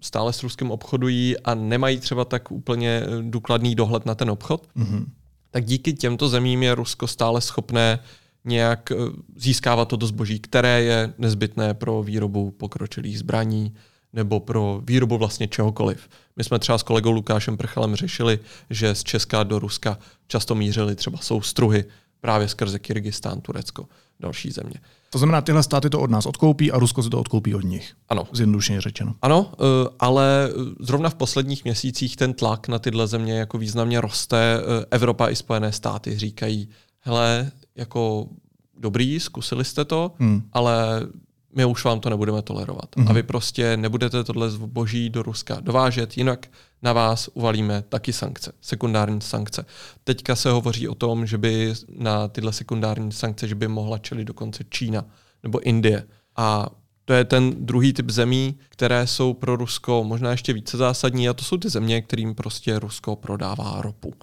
stále 0.01 0.33
s 0.33 0.43
Ruskem 0.43 0.71
obchodují 0.71 1.39
a 1.39 1.55
nemají 1.55 1.99
třeba 2.01 2.25
tak 2.25 2.53
úplně 2.53 3.03
eh, 3.03 3.09
důkladný 3.23 3.75
dohled 3.75 4.07
na 4.07 4.15
ten 4.15 4.31
obchod. 4.31 4.69
Mm-hmm. 4.77 5.05
Tak 5.51 5.65
díky 5.65 5.93
těmto 5.93 6.29
zemím 6.29 6.63
je 6.63 6.75
Rusko 6.75 7.07
stále 7.07 7.41
schopné 7.41 7.99
nějak 8.45 8.93
eh, 8.93 8.97
získávat 9.37 9.89
to 9.89 10.07
zboží, 10.07 10.39
které 10.41 10.83
je 10.83 11.13
nezbytné 11.19 11.75
pro 11.75 12.03
výrobu 12.03 12.51
pokročilých 12.51 13.19
zbraní 13.19 13.75
nebo 14.13 14.41
pro 14.41 14.81
výrobu 14.85 15.19
vlastně 15.19 15.49
čehokoliv. 15.49 16.09
My 16.37 16.45
jsme 16.45 16.59
třeba 16.59 16.79
s 16.79 16.83
kolegou 16.83 17.11
Lukášem 17.11 17.57
Prchalem 17.57 17.97
řešili, 17.97 18.39
že 18.71 18.95
z 18.95 19.03
Česka 19.03 19.43
do 19.43 19.59
Ruska 19.59 19.99
často 20.27 20.55
mířili 20.55 20.95
třeba 20.95 21.19
soustruhy 21.19 21.85
právě 22.27 22.49
skrze 22.49 22.79
Kyrgyzstán, 22.79 23.41
Turecko, 23.41 23.87
další 24.21 24.51
země. 24.51 24.75
To 25.11 25.19
znamená, 25.19 25.41
tyhle 25.41 25.62
státy 25.62 25.91
to 25.91 26.01
od 26.01 26.11
nás 26.11 26.27
odkoupí 26.27 26.73
a 26.73 26.79
Rusko 26.79 27.03
si 27.03 27.11
to 27.11 27.21
odkoupí 27.21 27.55
od 27.55 27.65
nich. 27.65 27.95
Ano. 28.09 28.29
Zjednodušeně 28.33 28.81
řečeno. 28.81 29.15
Ano, 29.23 29.53
eh, 29.53 29.89
ale 29.99 30.51
zrovna 30.81 31.11
v 31.11 31.15
posledních 31.15 31.65
měsících 31.65 32.17
ten 32.17 32.35
tlak 32.35 32.69
na 32.69 32.79
tyhle 32.79 33.07
země 33.07 33.39
jako 33.39 33.59
významně 33.59 34.01
roste. 34.01 34.59
Eh, 34.59 34.87
Evropa 34.91 35.29
i 35.29 35.37
Spojené 35.37 35.73
státy 35.73 36.19
říkají, 36.19 36.69
hele, 37.01 37.51
jako 37.77 38.29
dobrý, 38.79 39.21
zkusili 39.21 39.65
jste 39.65 39.85
to, 39.85 40.12
hmm. 40.19 40.43
ale 40.53 41.07
my 41.57 41.64
už 41.64 41.85
vám 41.85 42.01
to 42.01 42.11
nebudeme 42.11 42.42
tolerovat. 42.42 42.97
Mm-hmm. 42.97 43.11
A 43.11 43.12
vy 43.12 43.23
prostě 43.23 43.77
nebudete 43.77 44.25
tohle 44.25 44.51
zboží 44.51 45.11
do 45.11 45.23
Ruska 45.23 45.61
dovážet, 45.61 46.16
jinak 46.16 46.47
na 46.83 46.92
vás 46.92 47.29
uvalíme 47.35 47.83
taky 47.88 48.12
sankce, 48.12 48.53
sekundární 48.61 49.21
sankce. 49.21 49.66
Teďka 50.05 50.37
se 50.37 50.51
hovoří 50.51 50.88
o 50.88 50.95
tom, 50.95 51.27
že 51.27 51.38
by 51.38 51.75
na 51.99 52.29
tyhle 52.29 52.53
sekundární 52.53 53.12
sankce, 53.12 53.49
že 53.49 53.55
by 53.55 53.69
mohla 53.69 53.99
čelit 53.99 54.25
dokonce 54.25 54.64
Čína 54.71 55.05
nebo 55.42 55.61
Indie. 55.61 56.07
A 56.37 56.66
to 57.05 57.12
je 57.12 57.25
ten 57.25 57.66
druhý 57.66 57.92
typ 57.92 58.11
zemí, 58.11 58.59
které 58.69 59.07
jsou 59.07 59.35
pro 59.35 59.57
Rusko 59.57 60.05
možná 60.05 60.31
ještě 60.31 60.53
více 60.53 60.77
zásadní 60.77 61.29
a 61.29 61.35
to 61.35 61.45
jsou 61.45 61.57
ty 61.57 61.69
země, 61.69 62.03
kterým 62.03 62.35
prostě 62.35 62.79
Rusko 62.79 63.16
prodává 63.16 63.83
ropu. 63.83 64.14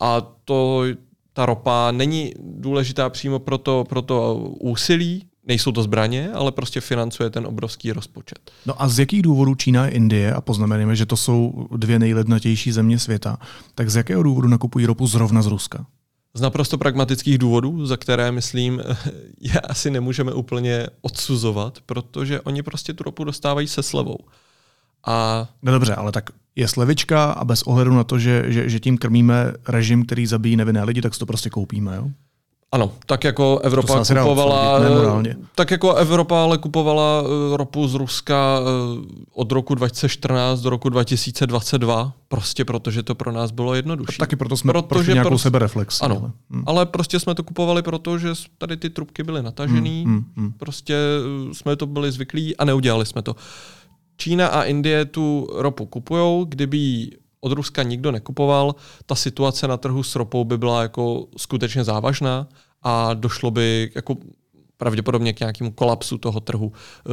A 0.00 0.20
to 0.44 0.84
ta 1.32 1.46
ropa 1.46 1.92
není 1.92 2.32
důležitá 2.38 3.10
přímo 3.10 3.38
pro 3.38 3.58
to, 3.58 3.84
pro 3.88 4.02
to 4.02 4.36
úsilí 4.60 5.29
nejsou 5.46 5.72
to 5.72 5.82
zbraně, 5.82 6.30
ale 6.32 6.52
prostě 6.52 6.80
financuje 6.80 7.30
ten 7.30 7.46
obrovský 7.46 7.92
rozpočet. 7.92 8.50
No 8.66 8.82
a 8.82 8.88
z 8.88 8.98
jakých 8.98 9.22
důvodů 9.22 9.54
Čína 9.54 9.82
a 9.82 9.86
Indie, 9.86 10.34
a 10.34 10.40
poznamenáme, 10.40 10.96
že 10.96 11.06
to 11.06 11.16
jsou 11.16 11.68
dvě 11.76 11.98
nejlednatější 11.98 12.72
země 12.72 12.98
světa, 12.98 13.38
tak 13.74 13.90
z 13.90 13.96
jakého 13.96 14.22
důvodu 14.22 14.48
nakupují 14.48 14.86
ropu 14.86 15.06
zrovna 15.06 15.42
z 15.42 15.46
Ruska? 15.46 15.86
Z 16.34 16.40
naprosto 16.40 16.78
pragmatických 16.78 17.38
důvodů, 17.38 17.86
za 17.86 17.96
které, 17.96 18.32
myslím, 18.32 18.80
je 19.40 19.60
asi 19.60 19.90
nemůžeme 19.90 20.32
úplně 20.32 20.86
odsuzovat, 21.00 21.78
protože 21.86 22.40
oni 22.40 22.62
prostě 22.62 22.92
tu 22.92 23.04
ropu 23.04 23.24
dostávají 23.24 23.68
se 23.68 23.82
slevou. 23.82 24.18
A... 25.06 25.48
No 25.62 25.72
dobře, 25.72 25.94
ale 25.94 26.12
tak 26.12 26.30
je 26.56 26.68
slevička 26.68 27.32
a 27.32 27.44
bez 27.44 27.62
ohledu 27.62 27.94
na 27.94 28.04
to, 28.04 28.18
že, 28.18 28.44
že, 28.46 28.68
že 28.68 28.80
tím 28.80 28.98
krmíme 28.98 29.52
režim, 29.68 30.06
který 30.06 30.26
zabíjí 30.26 30.56
nevinné 30.56 30.84
lidi, 30.84 31.02
tak 31.02 31.14
si 31.14 31.20
to 31.20 31.26
prostě 31.26 31.50
koupíme, 31.50 31.96
jo? 31.96 32.10
Ano, 32.72 32.92
tak 33.06 33.24
jako 33.24 33.58
Evropa 33.58 34.04
to 34.04 34.14
kupovala, 34.14 34.80
tak 35.54 35.70
jako 35.70 35.94
Evropa 35.94 36.42
ale 36.42 36.58
kupovala 36.58 37.22
eh, 37.24 37.56
ropu 37.56 37.88
z 37.88 37.94
Ruska 37.94 38.60
eh, 38.60 39.24
od 39.32 39.52
roku 39.52 39.74
2014 39.74 40.60
do 40.60 40.70
roku 40.70 40.88
2022, 40.88 42.12
prostě 42.28 42.64
protože 42.64 43.02
to 43.02 43.14
pro 43.14 43.32
nás 43.32 43.50
bylo 43.50 43.74
jednodušší. 43.74 44.18
Taky 44.18 44.36
proto 44.36 44.56
jsme 44.56 44.72
protože 44.72 44.88
prošli 44.88 45.12
nějakou 45.12 45.28
prostě, 45.28 45.42
sebereflexi. 45.42 46.04
Ano, 46.04 46.18
ale. 46.20 46.30
Hmm. 46.50 46.62
ale 46.66 46.86
prostě 46.86 47.20
jsme 47.20 47.34
to 47.34 47.42
kupovali 47.42 47.82
proto, 47.82 48.18
že 48.18 48.28
tady 48.58 48.76
ty 48.76 48.90
trubky 48.90 49.22
byly 49.22 49.42
natažený, 49.42 50.04
hmm, 50.04 50.14
hmm, 50.14 50.24
hmm. 50.36 50.52
prostě 50.52 50.94
eh, 50.94 51.54
jsme 51.54 51.76
to 51.76 51.86
byli 51.86 52.12
zvyklí 52.12 52.56
a 52.56 52.64
neudělali 52.64 53.06
jsme 53.06 53.22
to. 53.22 53.36
Čína 54.16 54.48
a 54.48 54.62
Indie 54.62 55.04
tu 55.04 55.48
ropu 55.52 55.86
kupujou, 55.86 56.44
kdyby 56.44 57.10
od 57.40 57.52
Ruska 57.52 57.82
nikdo 57.82 58.12
nekupoval, 58.12 58.74
ta 59.06 59.14
situace 59.14 59.68
na 59.68 59.76
trhu 59.76 60.02
s 60.02 60.16
ropou 60.16 60.44
by 60.44 60.58
byla 60.58 60.82
jako 60.82 61.26
skutečně 61.36 61.84
závažná 61.84 62.48
a 62.82 63.14
došlo 63.14 63.50
by 63.50 63.90
jako 63.94 64.16
pravděpodobně 64.76 65.32
k 65.32 65.40
nějakému 65.40 65.72
kolapsu 65.72 66.18
toho 66.18 66.40
trhu, 66.40 66.72
eh, 66.72 67.10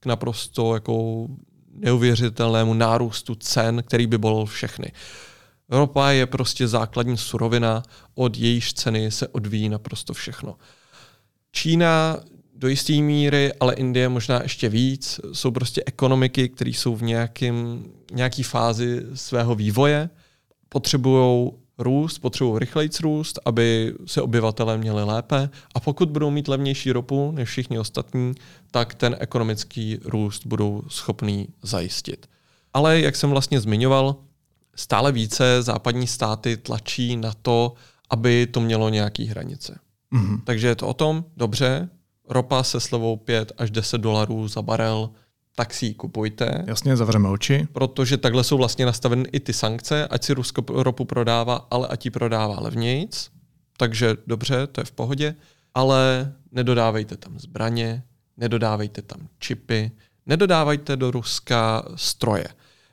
k 0.00 0.06
naprosto 0.06 0.74
jako 0.74 1.26
neuvěřitelnému 1.72 2.74
nárůstu 2.74 3.34
cen, 3.34 3.82
který 3.86 4.06
by 4.06 4.18
bolel 4.18 4.46
všechny. 4.46 4.92
Ropa 5.68 6.10
je 6.10 6.26
prostě 6.26 6.68
základní 6.68 7.16
surovina, 7.16 7.82
od 8.14 8.36
jejíž 8.36 8.74
ceny 8.74 9.10
se 9.10 9.28
odvíjí 9.28 9.68
naprosto 9.68 10.14
všechno. 10.14 10.56
Čína 11.52 12.16
do 12.60 12.68
jisté 12.68 12.92
míry, 12.92 13.52
ale 13.60 13.74
Indie 13.74 14.08
možná 14.08 14.42
ještě 14.42 14.68
víc. 14.68 15.20
Jsou 15.32 15.50
prostě 15.50 15.82
ekonomiky, 15.86 16.48
které 16.48 16.70
jsou 16.70 16.96
v 16.96 17.02
nějakým, 17.02 17.84
nějaký 18.12 18.42
fázi 18.42 19.02
svého 19.14 19.54
vývoje, 19.54 20.10
potřebují 20.68 21.50
růst, 21.78 22.18
potřebují 22.18 22.58
rychlejc 22.58 23.00
růst, 23.00 23.38
aby 23.44 23.94
se 24.06 24.22
obyvatelé 24.22 24.78
měli 24.78 25.04
lépe 25.04 25.50
a 25.74 25.80
pokud 25.80 26.10
budou 26.10 26.30
mít 26.30 26.48
levnější 26.48 26.92
ropu 26.92 27.32
než 27.32 27.48
všichni 27.48 27.78
ostatní, 27.78 28.34
tak 28.70 28.94
ten 28.94 29.16
ekonomický 29.20 29.98
růst 30.04 30.46
budou 30.46 30.82
schopný 30.88 31.48
zajistit. 31.62 32.26
Ale 32.74 33.00
jak 33.00 33.16
jsem 33.16 33.30
vlastně 33.30 33.60
zmiňoval, 33.60 34.16
stále 34.74 35.12
více 35.12 35.62
západní 35.62 36.06
státy 36.06 36.56
tlačí 36.56 37.16
na 37.16 37.32
to, 37.42 37.74
aby 38.10 38.46
to 38.46 38.60
mělo 38.60 38.88
nějaké 38.88 39.24
hranice. 39.24 39.78
Mm-hmm. 40.12 40.40
Takže 40.44 40.68
je 40.68 40.74
to 40.74 40.88
o 40.88 40.94
tom, 40.94 41.24
dobře, 41.36 41.88
ropa 42.30 42.62
se 42.62 42.80
slevou 42.80 43.16
5 43.16 43.52
až 43.58 43.70
10 43.70 43.98
dolarů 43.98 44.48
za 44.48 44.62
barel, 44.62 45.10
tak 45.54 45.74
si 45.74 45.86
ji 45.86 45.94
kupujte. 45.94 46.64
Jasně, 46.66 46.96
zavřeme 46.96 47.28
oči. 47.28 47.68
Protože 47.72 48.16
takhle 48.16 48.44
jsou 48.44 48.56
vlastně 48.56 48.86
nastaveny 48.86 49.24
i 49.32 49.40
ty 49.40 49.52
sankce, 49.52 50.06
ať 50.06 50.24
si 50.24 50.34
Rusko 50.34 50.64
ropu 50.68 51.04
prodává, 51.04 51.66
ale 51.70 51.88
ať 51.88 52.04
ji 52.04 52.10
prodává 52.10 52.60
levnějc. 52.60 53.30
Takže 53.76 54.16
dobře, 54.26 54.66
to 54.66 54.80
je 54.80 54.84
v 54.84 54.92
pohodě. 54.92 55.34
Ale 55.74 56.32
nedodávejte 56.52 57.16
tam 57.16 57.38
zbraně, 57.38 58.02
nedodávejte 58.36 59.02
tam 59.02 59.28
čipy, 59.38 59.90
nedodávajte 60.26 60.96
do 60.96 61.10
Ruska 61.10 61.82
stroje. 61.94 62.46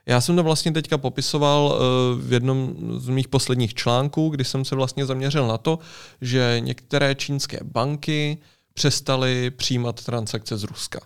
Já 0.05 0.21
jsem 0.21 0.35
to 0.35 0.43
vlastně 0.43 0.71
teďka 0.71 0.97
popisoval 0.97 1.75
eh, 1.75 1.81
v 2.21 2.33
jednom 2.33 2.75
z 2.97 3.09
mých 3.09 3.27
posledních 3.27 3.73
článků, 3.73 4.29
kdy 4.29 4.43
jsem 4.43 4.65
se 4.65 4.75
vlastně 4.75 5.05
zaměřil 5.05 5.47
na 5.47 5.57
to, 5.57 5.79
že 6.21 6.57
některé 6.59 7.15
čínské 7.15 7.59
banky 7.63 8.37
přestali 8.77 9.51
přijímat 9.51 10.03
transakce 10.03 10.57
z 10.57 10.63
Ruska. 10.63 10.99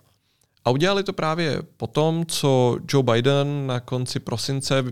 A 0.66 0.70
udělali 0.70 1.04
to 1.04 1.14
právě 1.14 1.62
po 1.78 1.88
tom, 1.88 2.26
co 2.26 2.78
Joe 2.94 3.04
Biden 3.04 3.68
na 3.68 3.80
konci 3.80 4.20
prosince 4.20 4.84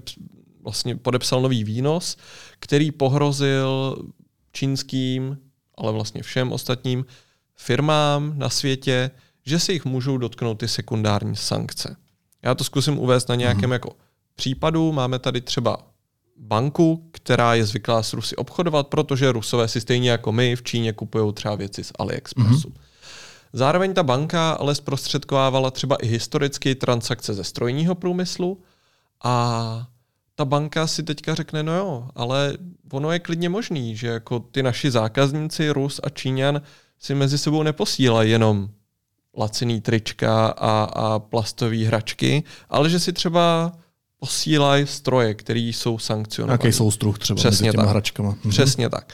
vlastně 0.63 0.95
podepsal 0.95 1.41
nový 1.41 1.63
výnos, 1.63 2.17
který 2.59 2.91
pohrozil 2.91 3.97
čínským, 4.51 5.37
ale 5.77 5.91
vlastně 5.91 6.23
všem 6.23 6.51
ostatním 6.51 7.05
firmám 7.55 8.33
na 8.35 8.49
světě, 8.49 9.11
že 9.45 9.59
se 9.59 9.73
jich 9.73 9.85
můžou 9.85 10.17
dotknout 10.17 10.59
ty 10.59 10.67
sekundární 10.67 11.35
sankce. 11.35 11.95
Já 12.41 12.55
to 12.55 12.63
zkusím 12.63 12.99
uvést 12.99 13.29
na 13.29 13.35
nějakém 13.35 13.69
mm. 13.69 13.73
jako 13.73 13.95
případu. 14.35 14.91
Máme 14.91 15.19
tady 15.19 15.41
třeba 15.41 15.77
banku, 16.39 17.09
která 17.11 17.53
je 17.53 17.65
zvyklá 17.65 18.03
s 18.03 18.13
Rusy 18.13 18.35
obchodovat, 18.35 18.87
protože 18.87 19.31
Rusové 19.31 19.67
si 19.67 19.81
stejně 19.81 20.11
jako 20.11 20.31
my 20.31 20.55
v 20.55 20.63
Číně 20.63 20.93
kupují 20.93 21.33
třeba 21.33 21.55
věci 21.55 21.83
z 21.83 21.91
AliExpressu. 21.99 22.69
Mm-hmm. 22.69 22.89
Zároveň 23.53 23.93
ta 23.93 24.03
banka 24.03 24.51
ale 24.51 24.75
zprostředkovávala 24.75 25.71
třeba 25.71 25.95
i 25.95 26.07
historicky 26.07 26.75
transakce 26.75 27.33
ze 27.33 27.43
strojního 27.43 27.95
průmyslu 27.95 28.61
a 29.23 29.87
ta 30.35 30.45
banka 30.45 30.87
si 30.87 31.03
teďka 31.03 31.35
řekne, 31.35 31.63
no 31.63 31.75
jo, 31.75 32.09
ale 32.15 32.57
ono 32.91 33.11
je 33.11 33.19
klidně 33.19 33.49
možný, 33.49 33.95
že 33.95 34.07
jako 34.07 34.39
ty 34.39 34.63
naši 34.63 34.91
zákazníci, 34.91 35.69
Rus 35.69 35.99
a 36.03 36.09
Číňan, 36.09 36.61
si 36.99 37.15
mezi 37.15 37.37
sebou 37.37 37.63
neposílají 37.63 38.31
jenom 38.31 38.69
laciný 39.37 39.81
trička 39.81 40.47
a, 40.47 40.83
a 40.83 41.19
plastové 41.19 41.85
hračky, 41.85 42.43
ale 42.69 42.89
že 42.89 42.99
si 42.99 43.13
třeba 43.13 43.71
posílají 44.19 44.87
stroje, 44.87 45.33
které 45.33 45.59
jsou 45.59 45.97
sankcionované. 45.97 46.53
Jaký 46.53 46.77
soustruh 46.77 47.19
třeba 47.19 47.37
Přesně 47.37 47.65
mezi 47.65 47.71
těma 47.71 47.83
tak. 47.83 47.89
hračkama. 47.89 48.29
Mhm. 48.29 48.49
Přesně 48.49 48.89
tak. 48.89 49.13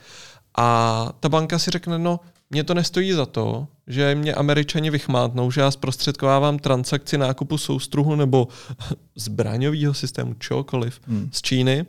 A 0.57 1.09
ta 1.19 1.29
banka 1.29 1.59
si 1.59 1.71
řekne, 1.71 1.99
no, 1.99 2.19
mě 2.49 2.63
to 2.63 2.73
nestojí 2.73 3.11
za 3.11 3.25
to, 3.25 3.67
že 3.87 4.15
mě 4.15 4.33
američani 4.33 4.89
vychmátnou, 4.89 5.51
že 5.51 5.61
já 5.61 5.71
zprostředkovávám 5.71 6.59
transakci 6.59 7.17
nákupu 7.17 7.57
soustruhu 7.57 8.15
nebo 8.15 8.47
zbraňového 9.15 9.93
systému, 9.93 10.33
čokoliv 10.33 10.99
hmm. 11.07 11.29
z 11.33 11.41
Číny, 11.41 11.85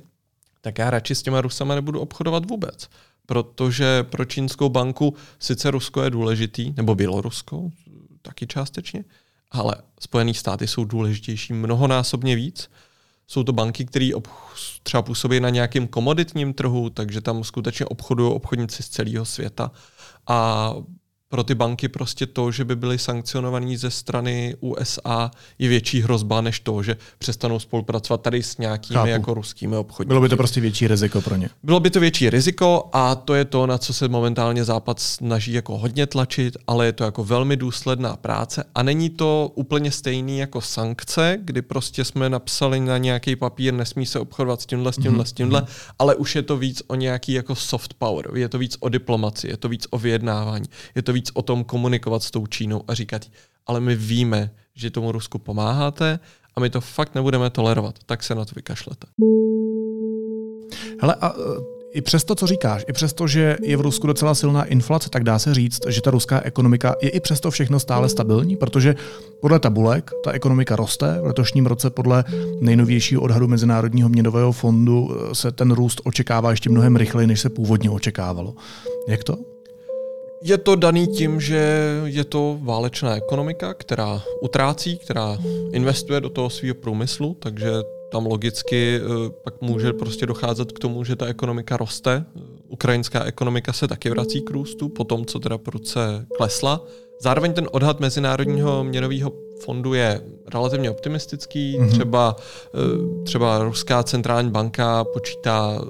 tak 0.60 0.78
já 0.78 0.90
radši 0.90 1.14
s 1.14 1.22
těma 1.22 1.40
Rusama 1.40 1.74
nebudu 1.74 2.00
obchodovat 2.00 2.50
vůbec. 2.50 2.88
Protože 3.26 4.02
pro 4.02 4.24
čínskou 4.24 4.68
banku 4.68 5.14
sice 5.38 5.70
Rusko 5.70 6.02
je 6.02 6.10
důležitý, 6.10 6.74
nebo 6.76 6.94
Bělorusko 6.94 7.70
taky 8.22 8.46
částečně, 8.46 9.04
ale 9.50 9.74
Spojené 10.00 10.34
státy 10.34 10.66
jsou 10.66 10.84
důležitější 10.84 11.52
mnohonásobně 11.52 12.36
víc. 12.36 12.70
Jsou 13.28 13.42
to 13.42 13.52
banky, 13.52 13.84
které 13.84 14.10
třeba 14.82 15.02
působí 15.02 15.40
na 15.40 15.50
nějakém 15.50 15.88
komoditním 15.88 16.54
trhu, 16.54 16.90
takže 16.90 17.20
tam 17.20 17.44
skutečně 17.44 17.86
obchodují 17.86 18.32
obchodníci 18.32 18.82
z 18.82 18.88
celého 18.88 19.24
světa. 19.24 19.70
A 20.26 20.72
pro 21.36 21.44
ty 21.44 21.54
banky 21.54 21.88
prostě 21.88 22.26
to, 22.26 22.50
že 22.50 22.64
by 22.64 22.76
byly 22.76 22.98
sankcionovaní 22.98 23.76
ze 23.76 23.90
strany 23.90 24.56
USA, 24.60 25.30
je 25.58 25.68
větší 25.68 26.00
hrozba 26.02 26.40
než 26.40 26.60
to, 26.60 26.82
že 26.82 26.96
přestanou 27.18 27.58
spolupracovat 27.58 28.22
tady 28.22 28.42
s 28.42 28.58
nějakými 28.58 28.94
Chápu. 28.94 29.08
jako 29.08 29.34
ruskými 29.34 29.76
obchodníky. 29.76 30.08
Bylo 30.08 30.20
by 30.20 30.28
to 30.28 30.36
prostě 30.36 30.60
větší 30.60 30.88
riziko 30.88 31.20
pro 31.20 31.36
ně. 31.36 31.48
Bylo 31.62 31.80
by 31.80 31.90
to 31.90 32.00
větší 32.00 32.30
riziko 32.30 32.88
a 32.92 33.14
to 33.14 33.34
je 33.34 33.44
to, 33.44 33.66
na 33.66 33.78
co 33.78 33.92
se 33.92 34.08
momentálně 34.08 34.64
Západ 34.64 35.00
snaží 35.00 35.52
jako 35.52 35.78
hodně 35.78 36.06
tlačit, 36.06 36.56
ale 36.66 36.86
je 36.86 36.92
to 36.92 37.04
jako 37.04 37.24
velmi 37.24 37.56
důsledná 37.56 38.16
práce 38.16 38.64
a 38.74 38.82
není 38.82 39.10
to 39.10 39.52
úplně 39.54 39.90
stejný 39.90 40.38
jako 40.38 40.60
sankce, 40.60 41.38
kdy 41.40 41.62
prostě 41.62 42.04
jsme 42.04 42.28
napsali 42.28 42.80
na 42.80 42.98
nějaký 42.98 43.36
papír, 43.36 43.74
nesmí 43.74 44.06
se 44.06 44.18
obchodovat 44.18 44.60
s 44.60 44.66
tímhle, 44.66 44.92
s 44.92 44.96
tímhle, 44.96 45.24
mm-hmm. 45.24 45.28
s 45.28 45.32
tímhle, 45.32 45.60
mhm. 45.60 45.68
ale 45.98 46.14
už 46.14 46.36
je 46.36 46.42
to 46.42 46.56
víc 46.56 46.82
o 46.86 46.94
nějaký 46.94 47.32
jako 47.32 47.54
soft 47.54 47.94
power, 47.94 48.26
je 48.34 48.48
to 48.48 48.58
víc 48.58 48.76
o 48.80 48.88
diplomaci, 48.88 49.48
je 49.48 49.56
to 49.56 49.68
víc 49.68 49.86
o 49.90 49.98
vyjednávání, 49.98 50.66
je 50.94 51.02
to 51.02 51.12
víc 51.12 51.25
o 51.34 51.42
tom 51.42 51.64
komunikovat 51.64 52.22
s 52.22 52.30
tou 52.30 52.46
Čínou 52.46 52.82
a 52.88 52.94
říkat, 52.94 53.22
ale 53.66 53.80
my 53.80 53.96
víme, 53.96 54.50
že 54.74 54.90
tomu 54.90 55.12
Rusku 55.12 55.38
pomáháte 55.38 56.18
a 56.56 56.60
my 56.60 56.70
to 56.70 56.80
fakt 56.80 57.14
nebudeme 57.14 57.50
tolerovat, 57.50 57.98
tak 58.06 58.22
se 58.22 58.34
na 58.34 58.44
to 58.44 58.52
vykašlete. 58.56 59.06
Hele, 61.00 61.14
a 61.20 61.30
e, 61.30 61.34
i 61.92 62.02
přesto, 62.02 62.34
co 62.34 62.46
říkáš, 62.46 62.84
i 62.88 62.92
přesto, 62.92 63.26
že 63.26 63.56
je 63.62 63.76
v 63.76 63.80
Rusku 63.80 64.06
docela 64.06 64.34
silná 64.34 64.64
inflace, 64.64 65.10
tak 65.10 65.24
dá 65.24 65.38
se 65.38 65.54
říct, 65.54 65.80
že 65.88 66.00
ta 66.00 66.10
ruská 66.10 66.40
ekonomika 66.40 66.94
je 67.02 67.08
i 67.08 67.20
přesto 67.20 67.50
všechno 67.50 67.80
stále 67.80 68.08
stabilní, 68.08 68.56
protože 68.56 68.94
podle 69.40 69.58
tabulek 69.58 70.10
ta 70.24 70.32
ekonomika 70.32 70.76
roste. 70.76 71.18
V 71.22 71.26
letošním 71.26 71.66
roce 71.66 71.90
podle 71.90 72.24
nejnovějšího 72.60 73.22
odhadu 73.22 73.48
Mezinárodního 73.48 74.08
měnového 74.08 74.52
fondu 74.52 75.10
e, 75.10 75.34
se 75.34 75.52
ten 75.52 75.70
růst 75.70 76.00
očekává 76.04 76.50
ještě 76.50 76.70
mnohem 76.70 76.96
rychleji, 76.96 77.26
než 77.26 77.40
se 77.40 77.50
původně 77.50 77.90
očekávalo. 77.90 78.54
Jak 79.08 79.24
to? 79.24 79.55
Je 80.46 80.58
to 80.58 80.76
daný 80.76 81.06
tím, 81.06 81.40
že 81.40 81.90
je 82.04 82.24
to 82.24 82.58
válečná 82.62 83.16
ekonomika, 83.16 83.74
která 83.74 84.22
utrácí, 84.40 84.98
která 84.98 85.38
investuje 85.72 86.20
do 86.20 86.28
toho 86.28 86.50
svého 86.50 86.74
průmyslu, 86.74 87.36
takže 87.40 87.70
tam 88.12 88.26
logicky 88.26 88.96
eh, 88.96 89.30
pak 89.44 89.60
může 89.60 89.92
prostě 89.92 90.26
docházet 90.26 90.72
k 90.72 90.78
tomu, 90.78 91.04
že 91.04 91.16
ta 91.16 91.26
ekonomika 91.26 91.76
roste. 91.76 92.24
Ukrajinská 92.68 93.24
ekonomika 93.24 93.72
se 93.72 93.88
taky 93.88 94.10
vrací 94.10 94.40
k 94.40 94.50
růstu, 94.50 94.88
po 94.88 95.04
tom, 95.04 95.24
co 95.24 95.38
teda 95.38 95.58
prudce 95.58 96.26
klesla 96.36 96.80
Zároveň 97.20 97.52
ten 97.52 97.68
odhad 97.72 98.00
Mezinárodního 98.00 98.84
měnového 98.84 99.32
fondu 99.60 99.94
je 99.94 100.20
relativně 100.52 100.90
optimistický. 100.90 101.78
Mm-hmm. 101.78 101.90
Třeba, 101.90 102.36
eh, 102.74 103.24
třeba 103.24 103.64
Ruská 103.64 104.02
centrální 104.02 104.50
banka 104.50 105.04
počítá 105.04 105.80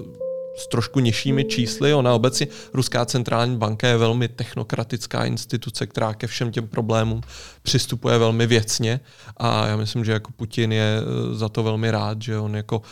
s 0.57 0.69
trošku 0.69 1.01
nižšími 1.01 1.45
čísly. 1.45 1.95
Ona 1.95 2.15
obecně, 2.15 2.47
Ruská 2.75 3.05
centrální 3.05 3.57
banka 3.57 3.89
je 3.89 3.97
velmi 3.97 4.29
technokratická 4.29 5.25
instituce, 5.25 5.87
která 5.87 6.15
ke 6.15 6.27
všem 6.27 6.53
těm 6.53 6.69
problémům 6.69 7.21
přistupuje 7.63 8.19
velmi 8.19 8.47
věcně 8.47 9.01
a 9.37 9.67
já 9.67 9.77
myslím, 9.77 10.05
že 10.05 10.13
jako 10.13 10.33
Putin 10.37 10.73
je 10.73 10.99
eh, 10.99 11.35
za 11.35 11.49
to 11.49 11.63
velmi 11.63 11.91
rád, 11.91 12.23
že 12.23 12.39
on 12.39 12.57
jako 12.57 12.83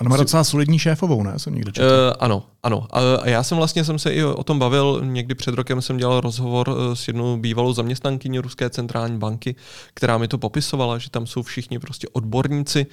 Ona 0.00 0.10
má 0.10 0.16
docela 0.16 0.44
solidní 0.44 0.78
šéfovou, 0.78 1.22
ne? 1.22 1.38
Jsem 1.38 1.54
někde 1.54 1.72
četl. 1.72 1.86
Uh, 1.86 2.16
ano, 2.20 2.46
ano. 2.62 2.86
A 2.90 3.28
já 3.28 3.42
jsem 3.42 3.58
vlastně 3.58 3.84
jsem 3.84 3.98
se 3.98 4.14
i 4.14 4.24
o 4.24 4.44
tom 4.44 4.58
bavil, 4.58 5.00
někdy 5.04 5.34
před 5.34 5.54
rokem 5.54 5.82
jsem 5.82 5.96
dělal 5.96 6.20
rozhovor 6.20 6.76
eh, 6.76 6.96
s 6.96 7.08
jednou 7.08 7.36
bývalou 7.36 7.72
zaměstnankyní 7.72 8.38
Ruské 8.38 8.70
centrální 8.70 9.18
banky, 9.18 9.54
která 9.94 10.18
mi 10.18 10.28
to 10.28 10.38
popisovala, 10.38 10.98
že 10.98 11.10
tam 11.10 11.26
jsou 11.26 11.42
všichni 11.42 11.78
prostě 11.78 12.08
odborníci, 12.12 12.86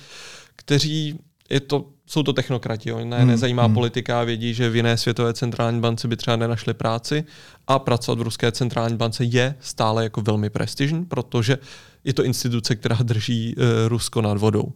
kteří 0.56 1.20
je 1.50 1.60
to, 1.60 1.86
jsou 2.06 2.24
to 2.24 2.34
technokrati, 2.34 2.90
jo. 2.90 3.06
ne, 3.06 3.18
hmm, 3.18 3.28
nezajímá 3.28 3.64
hmm. 3.64 3.74
politika 3.74 4.22
a 4.22 4.24
vědí, 4.24 4.54
že 4.54 4.70
v 4.70 4.76
jiné 4.76 4.98
světové 4.98 5.34
centrální 5.34 5.82
bance 5.82 6.08
by 6.08 6.18
třeba 6.18 6.38
nenašli 6.38 6.74
práci 6.74 7.26
a 7.68 7.80
pracovat 7.80 8.20
v 8.20 8.22
Ruské 8.22 8.52
centrální 8.52 8.98
bance 8.98 9.24
je 9.24 9.56
stále 9.60 10.04
jako 10.04 10.22
velmi 10.22 10.50
prestižní, 10.50 11.06
protože 11.06 11.58
je 12.04 12.14
to 12.14 12.24
instituce, 12.24 12.76
která 12.76 12.96
drží 12.96 13.56
uh, 13.56 13.64
Rusko 13.88 14.22
nad 14.22 14.38
vodou. 14.38 14.74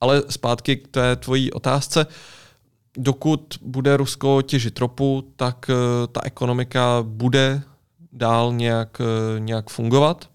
Ale 0.00 0.22
zpátky 0.28 0.76
k 0.76 0.88
té 0.88 1.16
tvojí 1.16 1.52
otázce. 1.52 2.06
Dokud 2.96 3.58
bude 3.62 3.96
Rusko 3.96 4.42
těžit 4.42 4.78
ropu, 4.78 5.32
tak 5.36 5.66
uh, 5.68 6.06
ta 6.12 6.20
ekonomika 6.24 6.98
bude 7.02 7.62
dál 8.12 8.52
nějak, 8.52 9.00
uh, 9.00 9.40
nějak 9.40 9.70
fungovat, 9.70 10.28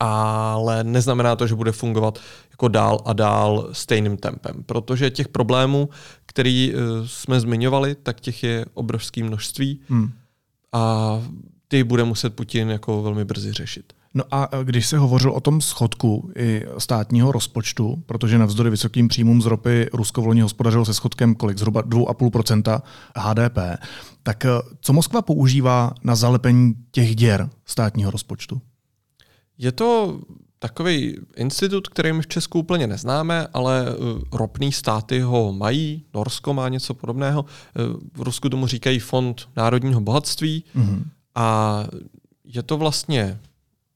ale 0.00 0.84
neznamená 0.84 1.36
to, 1.36 1.46
že 1.46 1.54
bude 1.54 1.72
fungovat 1.72 2.18
jako 2.62 2.68
dál 2.68 3.00
a 3.04 3.12
dál 3.12 3.68
stejným 3.72 4.16
tempem, 4.16 4.62
protože 4.66 5.10
těch 5.10 5.28
problémů, 5.28 5.88
který 6.26 6.74
uh, 6.74 6.80
jsme 7.06 7.40
zmiňovali, 7.40 7.94
tak 7.94 8.20
těch 8.20 8.42
je 8.42 8.64
obrovské 8.74 9.24
množství 9.24 9.80
hmm. 9.88 10.10
a 10.72 11.22
ty 11.68 11.84
bude 11.84 12.04
muset 12.04 12.34
Putin 12.34 12.70
jako 12.70 13.02
velmi 13.02 13.24
brzy 13.24 13.52
řešit. 13.52 13.92
No 14.14 14.24
a 14.30 14.48
když 14.62 14.86
se 14.86 14.98
hovořil 14.98 15.30
o 15.30 15.40
tom 15.40 15.60
schodku 15.60 16.30
i 16.36 16.62
státního 16.78 17.32
rozpočtu, 17.32 18.02
protože 18.06 18.38
navzdory 18.38 18.70
vysokým 18.70 19.08
příjmům 19.08 19.42
z 19.42 19.46
ropy 19.46 19.88
Rusko 19.92 20.22
v 20.22 20.26
loni 20.26 20.40
hospodařilo 20.40 20.84
se 20.84 20.94
schodkem 20.94 21.34
kolik? 21.34 21.58
Zhruba 21.58 21.82
2,5% 21.82 22.82
HDP. 23.16 23.58
Tak 24.22 24.46
co 24.80 24.92
Moskva 24.92 25.22
používá 25.22 25.94
na 26.04 26.14
zalepení 26.14 26.74
těch 26.90 27.16
děr 27.16 27.50
státního 27.66 28.10
rozpočtu? 28.10 28.60
Je 29.58 29.72
to 29.72 30.20
takový 30.62 31.16
institut, 31.36 31.88
který 31.88 32.12
my 32.12 32.22
v 32.22 32.26
Česku 32.26 32.58
úplně 32.58 32.86
neznáme, 32.86 33.46
ale 33.52 33.86
eh, 33.88 33.92
ropný 34.32 34.72
státy 34.72 35.20
ho 35.20 35.52
mají, 35.52 36.04
Norsko 36.14 36.54
má 36.54 36.68
něco 36.68 36.94
podobného. 36.94 37.44
Eh, 37.44 37.80
v 38.14 38.22
Rusku 38.22 38.48
tomu 38.48 38.66
říkají 38.66 38.98
Fond 38.98 39.48
národního 39.56 40.00
bohatství 40.00 40.64
mm-hmm. 40.76 41.02
a 41.34 41.78
je 42.44 42.62
to 42.62 42.76
vlastně 42.76 43.40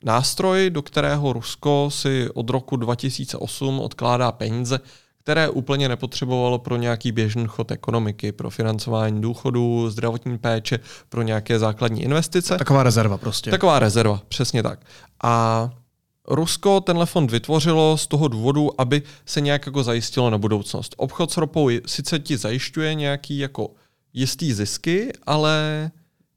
nástroj, 0.05 0.71
do 0.71 0.83
kterého 0.83 1.33
Rusko 1.33 1.89
si 1.93 2.29
od 2.35 2.51
roku 2.51 2.77
2008 2.77 3.81
odkládá 3.81 4.33
peníze, 4.33 4.81
které 5.19 5.49
úplně 5.49 5.89
nepotřebovalo 5.89 6.59
pro 6.59 6.77
nějaký 6.77 7.13
běžný 7.13 7.45
chod 7.47 7.71
ekonomiky, 7.71 8.33
pro 8.33 8.51
financování 8.51 9.21
důchodů, 9.21 9.91
zdravotní 9.91 10.39
péče, 10.39 10.79
pro 11.09 11.23
nějaké 11.23 11.59
základní 11.59 12.03
investice. 12.03 12.59
Taková 12.59 12.83
rezerva 12.83 13.19
prostě. 13.19 13.51
Taková 13.51 13.79
rezerva, 13.79 14.21
přesně 14.29 14.63
tak. 14.63 14.81
A 15.23 15.71
Rusko 16.29 16.81
tenhle 16.81 17.07
fond 17.07 17.31
vytvořilo 17.31 17.97
z 17.97 18.07
toho 18.07 18.29
důvodu, 18.29 18.81
aby 18.81 19.03
se 19.27 19.41
nějak 19.41 19.67
jako 19.67 19.83
zajistilo 19.83 20.31
na 20.31 20.39
budoucnost. 20.39 20.95
Obchod 20.99 21.33
s 21.33 21.37
ropou 21.37 21.71
sice 21.87 22.19
ti 22.19 22.37
zajišťuje 22.37 22.95
nějaký 22.95 23.39
jako 23.39 23.71
jistý 24.13 24.53
zisky, 24.53 25.13
ale 25.27 25.91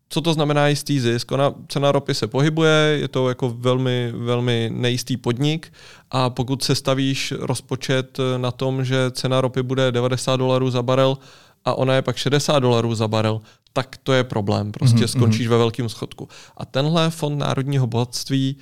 co 0.09 0.21
to 0.21 0.33
znamená 0.33 0.67
jistý 0.67 0.99
zisk? 0.99 1.31
Ona, 1.31 1.53
cena 1.67 1.91
ropy 1.91 2.13
se 2.13 2.27
pohybuje, 2.27 2.97
je 3.01 3.07
to 3.07 3.29
jako 3.29 3.49
velmi, 3.49 4.11
velmi 4.15 4.71
nejistý 4.73 5.17
podnik 5.17 5.73
a 6.11 6.29
pokud 6.29 6.63
se 6.63 6.75
stavíš 6.75 7.33
rozpočet 7.39 8.17
na 8.37 8.51
tom, 8.51 8.85
že 8.85 9.11
cena 9.11 9.41
ropy 9.41 9.63
bude 9.63 9.91
90 9.91 10.35
dolarů 10.35 10.69
za 10.69 10.83
barel 10.83 11.17
a 11.65 11.73
ona 11.73 11.95
je 11.95 12.01
pak 12.01 12.17
60 12.17 12.59
dolarů 12.59 12.95
za 12.95 13.07
barel, 13.07 13.41
tak 13.73 13.97
to 14.03 14.13
je 14.13 14.23
problém. 14.23 14.71
Prostě 14.71 14.97
mm-hmm. 14.97 15.17
skončíš 15.17 15.47
ve 15.47 15.57
velkém 15.57 15.89
schodku. 15.89 16.27
A 16.57 16.65
tenhle 16.65 17.09
fond 17.09 17.37
národního 17.37 17.87
bohatství 17.87 18.57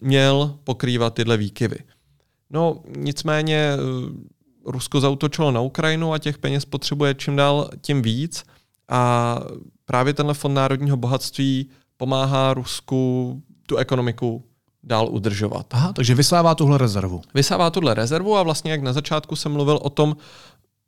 měl 0.00 0.58
pokrývat 0.64 1.14
tyhle 1.14 1.36
výkyvy. 1.36 1.78
No 2.50 2.80
nicméně 2.96 3.56
eh, 3.56 3.78
Rusko 4.64 5.00
zautočilo 5.00 5.50
na 5.50 5.60
Ukrajinu 5.60 6.12
a 6.12 6.18
těch 6.18 6.38
peněz 6.38 6.64
potřebuje 6.64 7.14
čím 7.14 7.36
dál 7.36 7.70
tím 7.80 8.02
víc 8.02 8.44
a 8.88 9.40
právě 9.84 10.14
tenhle 10.14 10.34
fond 10.34 10.54
národního 10.54 10.96
bohatství 10.96 11.70
pomáhá 11.96 12.54
Rusku 12.54 13.42
tu 13.66 13.76
ekonomiku 13.76 14.44
dál 14.82 15.08
udržovat. 15.10 15.66
Aha, 15.74 15.92
takže 15.92 16.14
vysává 16.14 16.54
tuhle 16.54 16.78
rezervu. 16.78 17.22
Vysává 17.34 17.70
tuhle 17.70 17.94
rezervu 17.94 18.36
a 18.36 18.42
vlastně 18.42 18.70
jak 18.70 18.82
na 18.82 18.92
začátku 18.92 19.36
jsem 19.36 19.52
mluvil 19.52 19.78
o 19.82 19.90
tom, 19.90 20.16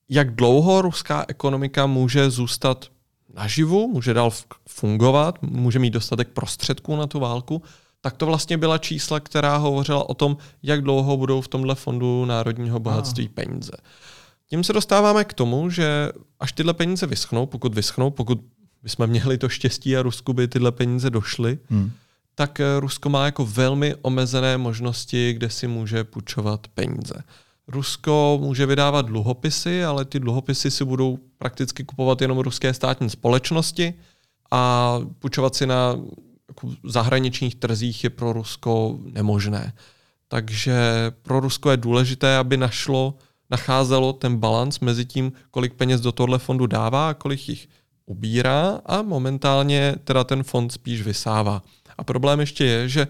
jak 0.09 0.35
dlouho 0.35 0.83
ruská 0.83 1.25
ekonomika 1.29 1.87
může 1.87 2.31
zůstat 2.31 2.87
naživu, 3.35 3.88
může 3.88 4.14
dál 4.14 4.31
fungovat, 4.68 5.42
může 5.42 5.79
mít 5.79 5.90
dostatek 5.90 6.29
prostředků 6.29 6.96
na 6.96 7.07
tu 7.07 7.20
válku, 7.20 7.62
tak 8.07 8.16
to 8.16 8.27
vlastně 8.27 8.59
byla 8.59 8.79
čísla, 8.79 9.21
která 9.21 9.57
hovořila 9.57 10.09
o 10.11 10.14
tom, 10.14 10.37
jak 10.62 10.83
dlouho 10.83 11.16
budou 11.16 11.40
v 11.40 11.49
tomhle 11.49 11.75
fondu 11.75 12.25
národního 12.25 12.81
bohatství 12.81 13.29
peníze. 13.29 13.73
Tím 14.51 14.64
se 14.64 14.73
dostáváme 14.73 15.25
k 15.25 15.35
tomu, 15.35 15.71
že 15.71 16.12
až 16.40 16.53
tyhle 16.53 16.75
peníze 16.75 17.07
vyschnou, 17.07 17.47
pokud 17.47 17.75
vyschnou, 17.75 18.11
pokud 18.11 18.40
bychom 18.83 19.07
měli 19.07 19.38
to 19.38 19.49
štěstí 19.49 19.97
a 19.97 20.03
Rusku 20.03 20.33
by 20.33 20.49
tyhle 20.49 20.73
peníze 20.73 21.11
došly, 21.11 21.59
hmm. 21.71 21.90
tak 22.35 22.61
eh, 22.61 22.81
Rusko 22.81 23.09
má 23.09 23.25
jako 23.25 23.47
velmi 23.47 23.95
omezené 24.03 24.59
možnosti, 24.59 25.33
kde 25.33 25.51
si 25.51 25.69
může 25.69 26.05
půjčovat 26.05 26.66
peníze. 26.75 27.14
Rusko 27.69 28.38
může 28.42 28.66
vydávat 28.66 29.07
dluhopisy, 29.07 29.85
ale 29.85 30.05
ty 30.05 30.21
dluhopisy 30.21 30.71
si 30.71 30.85
budou 30.85 31.19
prakticky 31.38 31.85
kupovat 31.85 32.23
jenom 32.23 32.38
ruské 32.38 32.75
státní 32.75 33.11
společnosti 33.11 33.95
a 34.51 34.95
půjčovat 35.19 35.55
si 35.55 35.66
na 35.66 35.97
jako 36.57 36.75
zahraničních 36.85 37.55
trzích 37.55 38.05
je 38.05 38.11
pro 38.11 38.33
Rusko 38.33 38.99
nemožné. 39.12 39.73
Takže 40.29 40.77
pro 41.23 41.40
Rusko 41.40 41.71
je 41.71 41.77
důležité, 41.77 42.37
aby 42.37 42.57
našlo, 42.57 43.14
nacházelo 43.51 44.12
ten 44.12 44.37
balans 44.37 44.81
mezi 44.81 45.05
tím, 45.05 45.33
kolik 45.51 45.75
peněz 45.75 46.01
do 46.01 46.12
tohle 46.12 46.38
fondu 46.38 46.66
dává 46.66 47.09
a 47.09 47.14
kolik 47.14 47.49
jich 47.49 47.69
ubírá 48.07 48.81
a 48.87 49.03
momentálně 49.03 49.95
teda 50.05 50.25
ten 50.25 50.42
fond 50.42 50.73
spíš 50.73 51.03
vysává. 51.03 51.62
A 51.99 52.05
problém 52.05 52.40
ještě 52.40 52.64
je, 52.64 52.88
že 52.88 53.07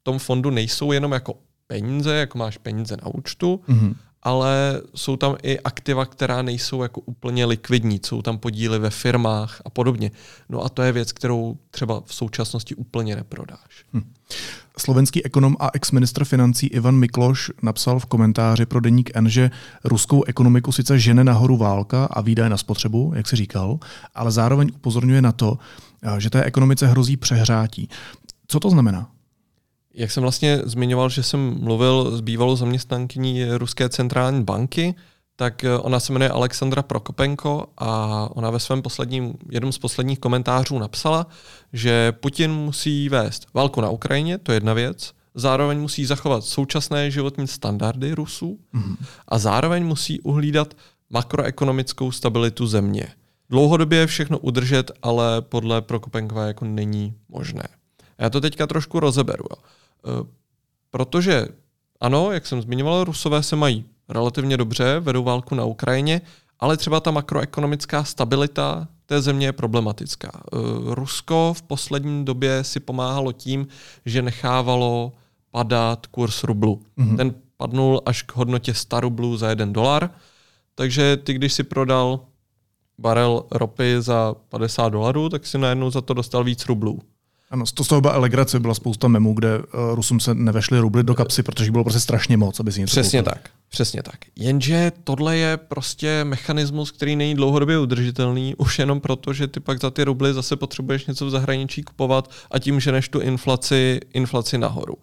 v 0.00 0.02
tom 0.02 0.18
fondu 0.18 0.50
nejsou 0.50 0.92
jenom 0.92 1.12
jako 1.12 1.34
peníze, 1.66 2.14
jako 2.14 2.38
máš 2.38 2.58
peníze 2.58 2.96
na 2.96 3.06
účtu, 3.06 3.60
mm-hmm 3.68 3.94
ale 4.22 4.82
jsou 4.94 5.16
tam 5.16 5.36
i 5.42 5.60
aktiva, 5.60 6.06
která 6.06 6.42
nejsou 6.42 6.82
jako 6.82 7.00
úplně 7.00 7.44
likvidní, 7.44 8.00
jsou 8.06 8.22
tam 8.22 8.38
podíly 8.38 8.78
ve 8.78 8.90
firmách 8.90 9.62
a 9.64 9.70
podobně. 9.70 10.10
No 10.48 10.64
a 10.64 10.68
to 10.68 10.82
je 10.82 10.92
věc, 10.92 11.12
kterou 11.12 11.56
třeba 11.70 12.02
v 12.06 12.14
současnosti 12.14 12.74
úplně 12.74 13.16
neprodáš. 13.16 13.84
Hm. 13.92 14.12
Slovenský 14.78 15.24
ekonom 15.24 15.56
a 15.60 15.70
ex-ministr 15.72 16.24
financí 16.24 16.66
Ivan 16.66 16.94
Mikloš 16.94 17.50
napsal 17.62 17.98
v 17.98 18.06
komentáři 18.06 18.66
pro 18.66 18.80
deník 18.80 19.10
N, 19.14 19.28
že 19.28 19.50
ruskou 19.84 20.24
ekonomiku 20.24 20.72
sice 20.72 20.98
žene 20.98 21.24
nahoru 21.24 21.56
válka 21.56 22.04
a 22.04 22.20
výdaje 22.20 22.50
na 22.50 22.56
spotřebu, 22.56 23.12
jak 23.14 23.28
se 23.28 23.36
říkal, 23.36 23.78
ale 24.14 24.30
zároveň 24.30 24.70
upozorňuje 24.74 25.22
na 25.22 25.32
to, 25.32 25.58
že 26.18 26.30
té 26.30 26.44
ekonomice 26.44 26.86
hrozí 26.86 27.16
přehrátí. 27.16 27.88
Co 28.46 28.60
to 28.60 28.70
znamená? 28.70 29.11
Jak 29.94 30.10
jsem 30.10 30.22
vlastně 30.22 30.60
zmiňoval, 30.64 31.08
že 31.08 31.22
jsem 31.22 31.56
mluvil 31.60 32.16
s 32.16 32.20
bývalou 32.20 32.56
zaměstnankyní 32.56 33.44
Ruské 33.44 33.88
centrální 33.88 34.44
banky, 34.44 34.94
tak 35.36 35.64
eh, 35.64 35.78
ona 35.78 36.00
se 36.00 36.12
jmenuje 36.12 36.30
Alexandra 36.30 36.82
Prokopenko 36.82 37.66
a 37.78 38.28
ona 38.34 38.50
ve 38.50 38.60
svém 38.60 38.82
posledním, 38.82 39.34
jednom 39.50 39.72
z 39.72 39.78
posledních 39.78 40.18
komentářů 40.18 40.78
napsala, 40.78 41.26
že 41.72 42.12
Putin 42.12 42.52
musí 42.52 43.08
vést 43.08 43.46
válku 43.54 43.80
na 43.80 43.90
Ukrajině, 43.90 44.38
to 44.38 44.52
je 44.52 44.56
jedna 44.56 44.74
věc, 44.74 45.12
zároveň 45.34 45.80
musí 45.80 46.04
zachovat 46.04 46.44
současné 46.44 47.10
životní 47.10 47.48
standardy 47.48 48.12
Rusů 48.12 48.58
mm. 48.72 48.96
a 49.28 49.38
zároveň 49.38 49.86
musí 49.86 50.20
uhlídat 50.20 50.74
makroekonomickou 51.10 52.12
stabilitu 52.12 52.66
země. 52.66 53.06
Dlouhodobě 53.50 54.06
všechno 54.06 54.38
udržet, 54.38 54.90
ale 55.02 55.42
podle 55.42 55.82
Prokopenkové 55.82 56.46
jako 56.46 56.64
není 56.64 57.14
možné. 57.28 57.68
Já 58.18 58.30
to 58.30 58.40
teďka 58.40 58.66
trošku 58.66 59.00
rozeberu. 59.00 59.44
Jo. 59.50 59.56
Protože 60.90 61.48
ano, 62.00 62.32
jak 62.32 62.46
jsem 62.46 62.62
zmiňoval, 62.62 63.04
Rusové 63.04 63.42
se 63.42 63.56
mají 63.56 63.84
relativně 64.08 64.56
dobře, 64.56 65.00
vedou 65.00 65.22
válku 65.24 65.54
na 65.54 65.64
Ukrajině, 65.64 66.20
ale 66.60 66.76
třeba 66.76 67.00
ta 67.00 67.10
makroekonomická 67.10 68.04
stabilita 68.04 68.88
té 69.06 69.22
země 69.22 69.46
je 69.46 69.52
problematická. 69.52 70.30
Eh, 70.34 70.56
Rusko 70.94 71.54
v 71.56 71.62
poslední 71.62 72.24
době 72.24 72.64
si 72.64 72.80
pomáhalo 72.80 73.32
tím, 73.32 73.66
že 74.06 74.22
nechávalo 74.22 75.12
padat 75.50 76.06
kurz 76.06 76.44
rublu. 76.44 76.82
Mm-hmm. 76.98 77.16
Ten 77.16 77.34
padnul 77.56 78.02
až 78.06 78.22
k 78.22 78.36
hodnotě 78.36 78.74
100 78.74 79.00
rublů 79.00 79.36
za 79.36 79.50
jeden 79.50 79.72
dolar, 79.72 80.10
takže 80.74 81.16
ty, 81.16 81.34
když 81.34 81.52
si 81.52 81.62
prodal 81.62 82.20
barel 82.98 83.44
ropy 83.50 83.96
za 83.98 84.34
50 84.48 84.88
dolarů, 84.88 85.28
tak 85.28 85.46
si 85.46 85.58
najednou 85.58 85.90
za 85.90 86.00
to 86.00 86.14
dostal 86.14 86.44
víc 86.44 86.66
rublů. 86.66 87.00
Ano, 87.52 87.64
to 87.74 87.84
z 87.84 87.88
toho 87.88 88.00
byla 88.00 88.12
elegrace, 88.12 88.60
byla 88.60 88.74
spousta 88.74 89.08
memů, 89.08 89.34
kde 89.34 89.58
uh, 89.58 89.64
Rusům 89.94 90.20
se 90.20 90.34
nevešly 90.34 90.78
rubly 90.78 91.02
do 91.02 91.14
kapsy, 91.14 91.42
protože 91.42 91.70
bylo 91.70 91.84
prostě 91.84 92.00
strašně 92.00 92.36
moc, 92.36 92.60
aby 92.60 92.72
si 92.72 92.80
něco 92.80 92.90
Přesně 92.90 93.22
koupili. 93.22 93.34
tak, 93.42 93.50
přesně 93.68 94.02
tak. 94.02 94.14
Jenže 94.36 94.92
tohle 95.04 95.36
je 95.36 95.56
prostě 95.56 96.24
mechanismus, 96.24 96.90
který 96.90 97.16
není 97.16 97.34
dlouhodobě 97.34 97.78
udržitelný, 97.78 98.54
už 98.54 98.78
jenom 98.78 99.00
proto, 99.00 99.32
že 99.32 99.46
ty 99.46 99.60
pak 99.60 99.80
za 99.80 99.90
ty 99.90 100.04
rubly 100.04 100.34
zase 100.34 100.56
potřebuješ 100.56 101.06
něco 101.06 101.26
v 101.26 101.30
zahraničí 101.30 101.82
kupovat 101.82 102.30
a 102.50 102.58
tím 102.58 102.80
ženeš 102.80 103.08
tu 103.08 103.20
inflaci, 103.20 104.00
inflaci 104.14 104.58
nahoru. 104.58 104.94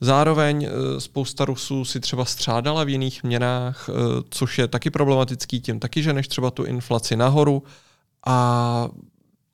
Zároveň 0.00 0.64
eh, 0.64 1.00
spousta 1.00 1.44
Rusů 1.44 1.84
si 1.84 2.00
třeba 2.00 2.24
střádala 2.24 2.84
v 2.84 2.88
jiných 2.88 3.22
měnách, 3.24 3.88
eh, 3.88 3.92
což 4.30 4.58
je 4.58 4.68
taky 4.68 4.90
problematický 4.90 5.60
tím 5.60 5.80
taky, 5.80 6.02
že 6.02 6.12
než 6.12 6.28
třeba 6.28 6.50
tu 6.50 6.64
inflaci 6.64 7.16
nahoru. 7.16 7.62
A 8.26 8.88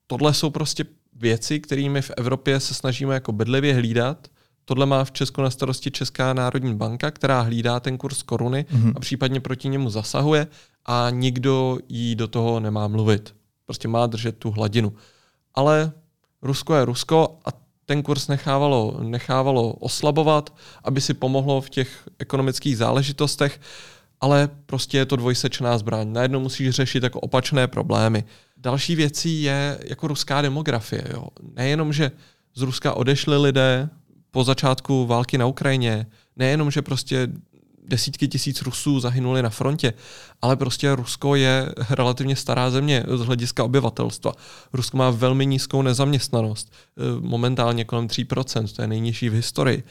tohle 0.07 0.35
jsou 0.35 0.51
prostě 0.51 0.85
věci, 1.21 1.61
kterými 1.61 2.03
v 2.03 2.11
Evropě 2.17 2.61
se 2.61 2.75
snažíme 2.75 3.15
jako 3.15 3.33
bedlivě 3.33 3.75
hlídat. 3.75 4.29
Tohle 4.65 4.87
má 4.87 5.05
v 5.05 5.13
Česku 5.13 5.43
na 5.43 5.51
starosti 5.51 5.91
Česká 5.91 6.33
národní 6.33 6.75
banka, 6.75 7.11
která 7.11 7.41
hlídá 7.41 7.81
ten 7.81 7.99
kurz 7.99 8.23
koruny 8.23 8.67
mm-hmm. 8.71 8.93
a 8.97 9.01
případně 9.01 9.41
proti 9.41 9.69
němu 9.69 9.91
zasahuje 9.91 10.47
a 10.87 11.11
nikdo 11.11 11.79
jí 11.89 12.15
do 12.15 12.29
toho 12.29 12.61
nemá 12.61 12.89
mluvit. 12.89 13.35
Prostě 13.65 13.89
má 13.89 14.07
držet 14.07 14.39
tu 14.39 14.51
hladinu. 14.51 14.93
Ale 15.55 15.93
Rusko 16.43 16.75
je 16.75 16.85
Rusko 16.85 17.39
a 17.45 17.49
ten 17.87 18.03
kurz 18.03 18.29
nechávalo, 18.29 18.99
nechávalo 19.03 19.73
oslabovat, 19.73 20.55
aby 20.85 21.01
si 21.01 21.15
pomohlo 21.15 21.61
v 21.61 21.71
těch 21.71 22.09
ekonomických 22.19 22.77
záležitostech, 22.77 23.61
ale 24.21 24.49
prostě 24.67 24.99
je 24.99 25.07
to 25.07 25.17
dvojsečná 25.17 25.79
zbraň. 25.79 26.13
Najednou 26.13 26.41
musíš 26.41 26.71
řešit 26.71 27.03
jako 27.03 27.21
opačné 27.21 27.67
problémy. 27.67 28.25
Další 28.67 28.97
věcí 28.97 29.43
je 29.43 29.79
jako 29.85 30.07
ruská 30.09 30.43
demografie. 30.43 31.05
Jo. 31.11 31.29
Nejenom, 31.57 31.93
že 31.93 32.11
z 32.55 32.63
Ruska 32.63 32.95
odešli 32.95 33.37
lidé 33.37 33.89
po 34.31 34.45
začátku 34.45 35.07
války 35.07 35.39
na 35.39 35.47
Ukrajině, 35.47 36.07
nejenom, 36.37 36.71
že 36.71 36.83
prostě 36.83 37.29
desítky 37.85 38.29
tisíc 38.29 38.63
Rusů 38.63 39.01
zahynuli 39.01 39.43
na 39.43 39.51
frontě, 39.51 39.93
ale 40.43 40.57
prostě 40.57 40.95
Rusko 40.95 41.35
je 41.35 41.75
relativně 41.91 42.37
stará 42.37 42.71
země 42.71 43.05
z 43.15 43.21
hlediska 43.21 43.65
obyvatelstva. 43.65 44.33
Rusko 44.73 44.97
má 44.97 45.11
velmi 45.11 45.47
nízkou 45.47 45.83
nezaměstnanost, 45.83 46.73
eh, 46.73 47.03
momentálně 47.21 47.85
kolem 47.85 48.09
3%, 48.09 48.73
to 48.73 48.83
je 48.83 48.89
nejnižší 48.89 49.29
v 49.29 49.35
historii. 49.35 49.83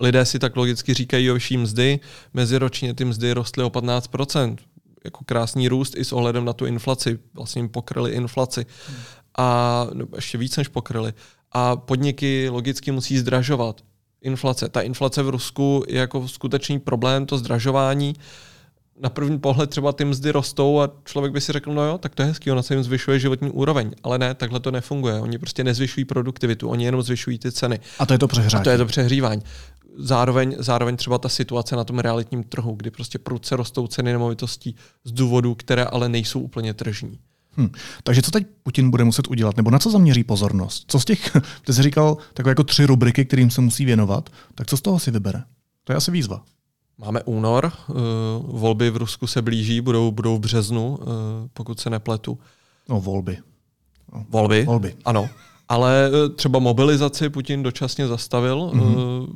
Lidé 0.00 0.24
si 0.24 0.38
tak 0.38 0.56
logicky 0.56 0.94
říkají 0.94 1.30
o 1.30 1.34
vyšší 1.34 1.56
mzdy, 1.56 2.00
meziročně 2.34 2.94
ty 2.94 3.04
mzdy 3.04 3.32
rostly 3.32 3.64
o 3.64 3.70
15%, 3.70 4.58
jako 5.04 5.24
krásný 5.24 5.68
růst 5.68 5.96
i 5.96 6.04
s 6.04 6.12
ohledem 6.12 6.44
na 6.44 6.52
tu 6.52 6.66
inflaci, 6.66 7.18
vlastně 7.34 7.60
jim 7.60 7.68
pokryli 7.68 8.10
inflaci 8.10 8.66
a 9.38 9.86
no, 9.92 10.06
ještě 10.16 10.38
víc 10.38 10.56
než 10.56 10.68
pokryli. 10.68 11.12
A 11.52 11.76
podniky 11.76 12.48
logicky 12.48 12.92
musí 12.92 13.18
zdražovat 13.18 13.80
inflace. 14.22 14.68
Ta 14.68 14.80
inflace 14.80 15.22
v 15.22 15.28
Rusku 15.28 15.84
je 15.88 15.98
jako 15.98 16.28
skutečný 16.28 16.78
problém, 16.78 17.26
to 17.26 17.38
zdražování. 17.38 18.14
Na 19.00 19.10
první 19.10 19.38
pohled 19.38 19.70
třeba 19.70 19.92
ty 19.92 20.04
mzdy 20.04 20.30
rostou 20.30 20.80
a 20.80 20.90
člověk 21.04 21.32
by 21.32 21.40
si 21.40 21.52
řekl, 21.52 21.74
no 21.74 21.84
jo, 21.84 21.98
tak 21.98 22.14
to 22.14 22.22
je 22.22 22.28
hezký, 22.28 22.50
ona 22.50 22.62
se 22.62 22.74
jim 22.74 22.82
zvyšuje 22.82 23.18
životní 23.18 23.50
úroveň. 23.50 23.90
Ale 24.02 24.18
ne, 24.18 24.34
takhle 24.34 24.60
to 24.60 24.70
nefunguje. 24.70 25.20
Oni 25.20 25.38
prostě 25.38 25.64
nezvyšují 25.64 26.04
produktivitu, 26.04 26.68
oni 26.68 26.84
jenom 26.84 27.02
zvyšují 27.02 27.38
ty 27.38 27.52
ceny. 27.52 27.80
A 27.98 28.06
to 28.06 28.12
je 28.12 28.18
to 28.18 28.28
přehřívání. 28.28 28.60
A 28.60 28.64
to 28.64 28.70
je 28.70 28.78
to 28.78 28.86
přehřívání. 28.86 29.42
Zároveň, 29.96 30.56
zároveň 30.58 30.96
třeba 30.96 31.18
ta 31.18 31.28
situace 31.28 31.76
na 31.76 31.84
tom 31.84 31.98
realitním 31.98 32.42
trhu, 32.44 32.74
kdy 32.74 32.90
prostě 32.90 33.18
prudce 33.18 33.56
rostou 33.56 33.86
ceny 33.86 34.12
nemovitostí 34.12 34.74
z 35.04 35.12
důvodů, 35.12 35.54
které 35.54 35.84
ale 35.84 36.08
nejsou 36.08 36.40
úplně 36.40 36.74
tržní. 36.74 37.18
Hmm. 37.52 37.70
Takže 38.04 38.22
co 38.22 38.30
teď 38.30 38.46
Putin 38.62 38.90
bude 38.90 39.04
muset 39.04 39.28
udělat? 39.28 39.56
Nebo 39.56 39.70
na 39.70 39.78
co 39.78 39.90
zaměří 39.90 40.24
pozornost? 40.24 40.84
Co 40.88 41.00
z 41.00 41.04
těch, 41.04 41.36
ty 41.64 41.72
jsi 41.72 41.82
říkal, 41.82 42.16
takové 42.34 42.50
jako 42.50 42.64
tři 42.64 42.86
rubriky, 42.86 43.24
kterým 43.24 43.50
se 43.50 43.60
musí 43.60 43.84
věnovat, 43.84 44.30
tak 44.54 44.66
co 44.66 44.76
z 44.76 44.80
toho 44.80 44.98
si 44.98 45.10
vybere? 45.10 45.42
To 45.84 45.92
je 45.92 45.96
asi 45.96 46.10
výzva. 46.10 46.42
Máme 46.98 47.22
únor, 47.22 47.72
uh, 47.88 47.96
volby 48.60 48.90
v 48.90 48.96
Rusku 48.96 49.26
se 49.26 49.42
blíží, 49.42 49.80
budou, 49.80 50.10
budou 50.10 50.36
v 50.36 50.40
březnu, 50.40 50.88
uh, 50.88 51.06
pokud 51.52 51.80
se 51.80 51.90
nepletu. 51.90 52.38
No, 52.88 53.00
volby. 53.00 53.38
No. 54.12 54.24
Volby? 54.28 54.64
Volby. 54.64 54.94
Ano. 55.04 55.28
Ale 55.68 56.10
uh, 56.10 56.34
třeba 56.34 56.58
mobilizaci 56.58 57.30
Putin 57.30 57.62
dočasně 57.62 58.06
zastavil 58.06 58.56
mm-hmm. 58.56 59.22
uh, 59.22 59.26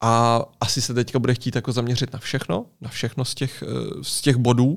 a 0.00 0.42
asi 0.60 0.82
se 0.82 0.94
teďka 0.94 1.18
bude 1.18 1.34
chtít 1.34 1.56
jako 1.56 1.72
zaměřit 1.72 2.12
na 2.12 2.18
všechno, 2.18 2.66
na 2.80 2.90
všechno 2.90 3.24
z 3.24 3.34
těch, 3.34 3.64
uh, 3.66 4.02
z 4.02 4.20
těch 4.20 4.36
bodů. 4.36 4.76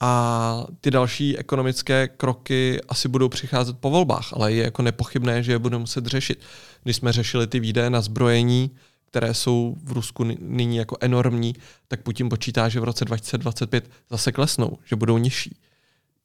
A 0.00 0.66
ty 0.80 0.90
další 0.90 1.38
ekonomické 1.38 2.08
kroky 2.08 2.80
asi 2.88 3.08
budou 3.08 3.28
přicházet 3.28 3.78
po 3.78 3.90
volbách, 3.90 4.28
ale 4.32 4.52
je 4.52 4.64
jako 4.64 4.82
nepochybné, 4.82 5.42
že 5.42 5.52
je 5.52 5.58
budeme 5.58 5.80
muset 5.80 6.06
řešit. 6.06 6.40
Když 6.82 6.96
jsme 6.96 7.12
řešili 7.12 7.46
ty 7.46 7.60
výdaje 7.60 7.90
na 7.90 8.00
zbrojení, 8.00 8.70
které 9.06 9.34
jsou 9.34 9.76
v 9.84 9.92
Rusku 9.92 10.24
nyní 10.40 10.76
jako 10.76 10.96
enormní, 11.00 11.54
tak 11.88 12.02
Putin 12.02 12.28
počítá, 12.28 12.68
že 12.68 12.80
v 12.80 12.84
roce 12.84 13.04
2025 13.04 13.90
zase 14.10 14.32
klesnou, 14.32 14.78
že 14.84 14.96
budou 14.96 15.18
nižší. 15.18 15.56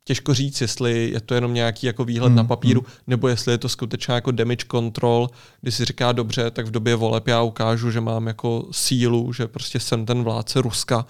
Těžko 0.05 0.33
říct, 0.33 0.61
jestli 0.61 1.09
je 1.09 1.21
to 1.21 1.35
jenom 1.35 1.53
nějaký 1.53 1.87
jako 1.87 2.05
výhled 2.05 2.27
hmm, 2.27 2.35
na 2.35 2.43
papíru, 2.43 2.81
hmm. 2.81 2.91
nebo 3.07 3.27
jestli 3.27 3.51
je 3.51 3.57
to 3.57 3.69
skutečně 3.69 4.13
jako 4.13 4.31
damage 4.31 4.65
control, 4.71 5.29
kdy 5.61 5.71
si 5.71 5.85
říká 5.85 6.11
dobře, 6.11 6.51
tak 6.51 6.65
v 6.65 6.71
době 6.71 6.95
voleb 6.95 7.27
já 7.27 7.41
ukážu, 7.41 7.91
že 7.91 8.01
mám 8.01 8.27
jako 8.27 8.67
sílu, 8.71 9.33
že 9.33 9.47
prostě 9.47 9.79
jsem 9.79 10.05
ten 10.05 10.23
vládce 10.23 10.61
Ruska 10.61 11.05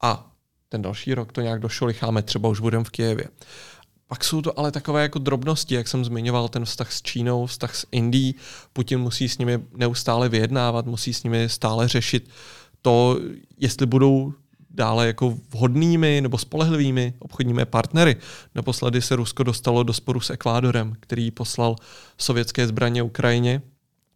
a 0.00 0.32
ten 0.68 0.82
další 0.82 1.14
rok 1.14 1.32
to 1.32 1.40
nějak 1.40 1.60
došolicháme, 1.60 2.22
třeba 2.22 2.48
už 2.48 2.60
budeme 2.60 2.84
v 2.84 2.90
Kijevě. 2.90 3.28
Pak 4.06 4.24
jsou 4.24 4.42
to 4.42 4.58
ale 4.58 4.70
takové 4.72 5.02
jako 5.02 5.18
drobnosti, 5.18 5.74
jak 5.74 5.88
jsem 5.88 6.04
zmiňoval, 6.04 6.48
ten 6.48 6.64
vztah 6.64 6.92
s 6.92 7.02
Čínou, 7.02 7.46
vztah 7.46 7.74
s 7.74 7.86
Indií. 7.92 8.34
Putin 8.72 9.00
musí 9.00 9.28
s 9.28 9.38
nimi 9.38 9.58
neustále 9.76 10.28
vyjednávat, 10.28 10.86
musí 10.86 11.14
s 11.14 11.22
nimi 11.22 11.48
stále 11.48 11.88
řešit 11.88 12.30
to, 12.82 13.18
jestli 13.58 13.86
budou 13.86 14.32
dále 14.74 15.06
jako 15.06 15.38
vhodnými 15.50 16.20
nebo 16.20 16.38
spolehlivými 16.38 17.14
obchodními 17.18 17.64
partnery. 17.64 18.16
Naposledy 18.54 19.02
se 19.02 19.16
Rusko 19.16 19.42
dostalo 19.42 19.82
do 19.82 19.92
sporu 19.92 20.20
s 20.20 20.30
Ekvádorem, 20.30 20.96
který 21.00 21.30
poslal 21.30 21.76
sovětské 22.18 22.66
zbraně 22.66 23.02
Ukrajině 23.02 23.62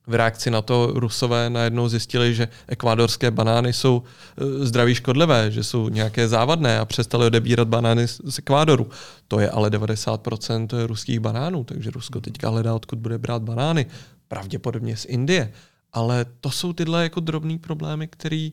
v 0.06 0.14
reakci 0.14 0.50
na 0.50 0.62
to 0.62 0.90
Rusové 0.94 1.50
najednou 1.50 1.88
zjistili, 1.88 2.34
že 2.34 2.48
ekvádorské 2.68 3.30
banány 3.30 3.72
jsou 3.72 4.02
e, 4.02 4.66
zdraví 4.66 4.94
škodlivé, 4.94 5.50
že 5.50 5.64
jsou 5.64 5.88
nějaké 5.88 6.28
závadné 6.28 6.78
a 6.78 6.84
přestali 6.84 7.26
odebírat 7.26 7.68
banány 7.68 8.08
z 8.08 8.38
Ekvádoru. 8.38 8.90
To 9.28 9.40
je 9.40 9.50
ale 9.50 9.70
90% 9.70 10.86
ruských 10.86 11.20
banánů, 11.20 11.64
takže 11.64 11.90
Rusko 11.90 12.20
teďka 12.20 12.48
hledá, 12.48 12.74
odkud 12.74 12.98
bude 12.98 13.18
brát 13.18 13.42
banány. 13.42 13.86
Pravděpodobně 14.28 14.96
z 14.96 15.04
Indie. 15.04 15.52
Ale 15.92 16.26
to 16.40 16.50
jsou 16.50 16.72
tyhle 16.72 17.02
jako 17.02 17.20
drobné 17.20 17.58
problémy, 17.58 18.08
které 18.08 18.48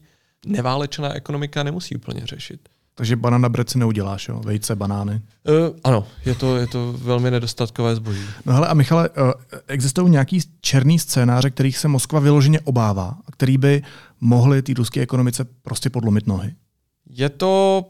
neválečná 0.46 1.14
ekonomika 1.14 1.64
nemusí 1.64 1.96
úplně 1.96 2.22
řešit. 2.26 2.70
Takže 2.96 3.16
banana 3.16 3.50
bread 3.50 3.70
si 3.70 3.80
neuděláš, 3.80 4.28
jo? 4.28 4.42
Vejce, 4.46 4.76
banány. 4.76 5.22
Uh, 5.48 5.78
ano, 5.84 6.08
je 6.26 6.36
to, 6.36 6.58
je 6.58 6.68
to 6.68 6.94
velmi 6.94 7.32
nedostatkové 7.32 7.96
zboží. 7.96 8.26
No 8.46 8.54
hele, 8.54 8.68
a 8.68 8.74
Michale, 8.74 9.10
uh, 9.10 9.32
existují 9.68 10.12
nějaký 10.12 10.40
černý 10.62 11.00
scénáře, 11.00 11.50
kterých 11.50 11.78
se 11.78 11.88
Moskva 11.88 12.20
vyloženě 12.20 12.60
obává 12.60 13.18
a 13.28 13.32
který 13.32 13.58
by 13.58 13.84
mohly 14.22 14.62
té 14.62 14.74
ruské 14.74 15.02
ekonomice 15.02 15.46
prostě 15.62 15.90
podlomit 15.90 16.28
nohy? 16.28 16.56
Je 17.10 17.30
to 17.30 17.86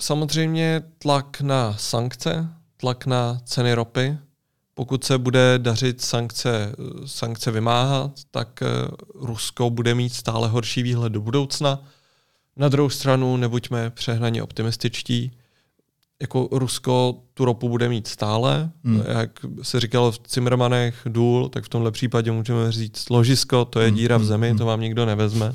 samozřejmě 0.00 0.82
tlak 0.98 1.40
na 1.40 1.74
sankce, 1.78 2.48
tlak 2.76 3.06
na 3.06 3.40
ceny 3.44 3.74
ropy. 3.74 4.18
Pokud 4.78 5.04
se 5.04 5.18
bude 5.18 5.54
dařit 5.58 6.00
sankce, 6.00 6.72
sankce 7.06 7.50
vymáhat, 7.50 8.10
tak 8.30 8.62
Rusko 9.14 9.70
bude 9.70 9.94
mít 9.94 10.14
stále 10.14 10.48
horší 10.48 10.82
výhled 10.82 11.12
do 11.12 11.20
budoucna 11.20 11.82
na 12.58 12.68
druhou 12.68 12.90
stranu 12.90 13.36
nebuďme 13.36 13.90
přehnaně 13.90 14.42
optimističtí. 14.42 15.30
Jako 16.20 16.48
Rusko 16.52 17.18
tu 17.34 17.44
ropu 17.44 17.68
bude 17.68 17.88
mít 17.88 18.06
stále. 18.06 18.70
Hmm. 18.84 19.02
Jak 19.18 19.30
se 19.62 19.80
říkalo 19.80 20.12
v 20.12 20.18
Cimrmanech 20.18 21.02
důl, 21.06 21.48
tak 21.48 21.64
v 21.64 21.68
tomhle 21.68 21.90
případě 21.90 22.32
můžeme 22.32 22.72
říct 22.72 23.10
ložisko, 23.10 23.64
to 23.64 23.80
je 23.80 23.88
hmm. 23.88 23.96
díra 23.96 24.16
v 24.16 24.20
hmm. 24.20 24.28
zemi, 24.28 24.48
hmm. 24.48 24.58
to 24.58 24.66
vám 24.66 24.80
nikdo 24.80 25.06
nevezme. 25.06 25.54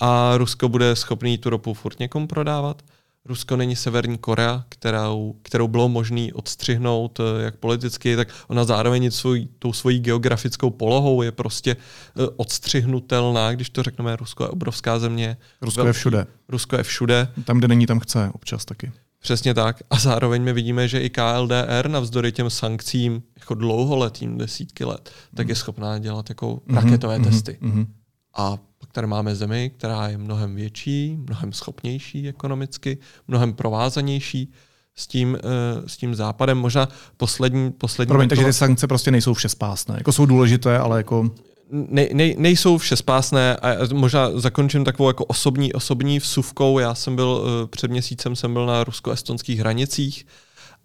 A 0.00 0.36
Rusko 0.36 0.68
bude 0.68 0.96
schopný 0.96 1.38
tu 1.38 1.50
ropu 1.50 1.74
furt 1.74 1.98
někomu 1.98 2.26
prodávat. 2.26 2.82
Rusko 3.24 3.56
není 3.56 3.76
Severní 3.76 4.18
Korea, 4.18 4.64
kterou, 4.68 5.36
kterou 5.42 5.68
bylo 5.68 5.88
možné 5.88 6.28
odstřihnout 6.32 7.20
eh, 7.20 7.42
jak 7.42 7.56
politicky, 7.56 8.16
tak 8.16 8.28
ona 8.48 8.64
zároveň 8.64 9.10
svůj, 9.10 9.48
tou 9.58 9.72
svojí 9.72 10.00
geografickou 10.00 10.70
polohou 10.70 11.22
je 11.22 11.32
prostě 11.32 11.70
eh, 11.70 12.28
odstřihnutelná, 12.36 13.52
když 13.52 13.70
to 13.70 13.82
řekneme, 13.82 14.16
Rusko 14.16 14.44
je 14.44 14.48
obrovská 14.48 14.98
země. 14.98 15.36
Rusko 15.62 15.78
velký, 15.78 15.88
je 15.88 15.92
všude. 15.92 16.26
Rusko 16.48 16.76
je 16.76 16.82
všude. 16.82 17.28
Tam, 17.44 17.58
kde 17.58 17.68
není, 17.68 17.86
tam 17.86 18.00
chce 18.00 18.30
občas 18.32 18.64
taky. 18.64 18.92
Přesně 19.20 19.54
tak. 19.54 19.82
A 19.90 19.98
zároveň 19.98 20.42
my 20.42 20.52
vidíme, 20.52 20.88
že 20.88 21.00
i 21.00 21.10
KLDR 21.10 21.88
navzdory 21.88 22.32
těm 22.32 22.50
sankcím 22.50 23.22
jako 23.38 23.54
dlouholetým, 23.54 24.38
desítky 24.38 24.84
let, 24.84 25.10
tak 25.34 25.48
je 25.48 25.54
schopná 25.54 25.98
dělat 25.98 26.28
jako 26.28 26.54
mm-hmm, 26.54 26.74
raketové 26.74 27.18
mm-hmm, 27.18 27.24
testy. 27.24 27.58
Mm-hmm. 27.62 27.86
A 28.34 28.56
pak 28.78 28.92
tady 28.92 29.06
máme 29.06 29.34
zemi, 29.34 29.70
která 29.76 30.08
je 30.08 30.18
mnohem 30.18 30.54
větší, 30.54 31.16
mnohem 31.16 31.52
schopnější 31.52 32.28
ekonomicky, 32.28 32.98
mnohem 33.28 33.52
provázanější 33.52 34.52
s 34.94 35.06
tím, 35.06 35.38
uh, 35.44 35.86
s 35.86 35.96
tím 35.96 36.14
západem. 36.14 36.58
Možná 36.58 36.88
poslední... 37.16 37.72
poslední 37.72 38.08
Promiň, 38.08 38.28
takže 38.28 38.44
ty 38.44 38.52
sankce 38.52 38.86
prostě 38.86 39.10
nejsou 39.10 39.34
všespásné. 39.34 39.94
Jako 39.98 40.12
jsou 40.12 40.26
důležité, 40.26 40.78
ale 40.78 40.96
jako 40.96 41.30
ne, 41.70 42.08
ne, 42.12 42.34
nejsou 42.36 42.78
všespásné 42.78 43.56
a 43.56 43.76
možná 43.92 44.30
zakončím 44.40 44.84
takovou 44.84 45.08
jako 45.08 45.24
osobní, 45.24 45.72
osobní 45.72 46.18
vsuvkou. 46.18 46.78
Já 46.78 46.94
jsem 46.94 47.16
byl 47.16 47.28
uh, 47.28 47.66
před 47.66 47.90
měsícem 47.90 48.36
jsem 48.36 48.52
byl 48.52 48.66
na 48.66 48.84
rusko-estonských 48.84 49.58
hranicích 49.58 50.26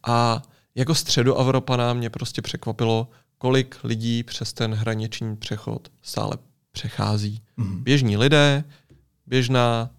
a 0.07 0.41
jako 0.75 0.95
středoevropana 0.95 1.93
mě 1.93 2.09
prostě 2.09 2.41
překvapilo, 2.41 3.09
kolik 3.37 3.77
lidí 3.83 4.23
přes 4.23 4.53
ten 4.53 4.73
hraniční 4.73 5.35
přechod 5.35 5.87
stále 6.01 6.37
přechází. 6.75 7.41
Mm. 7.57 7.83
Běžní 7.83 8.17
lidé, 8.17 8.63
běžná 9.27 9.89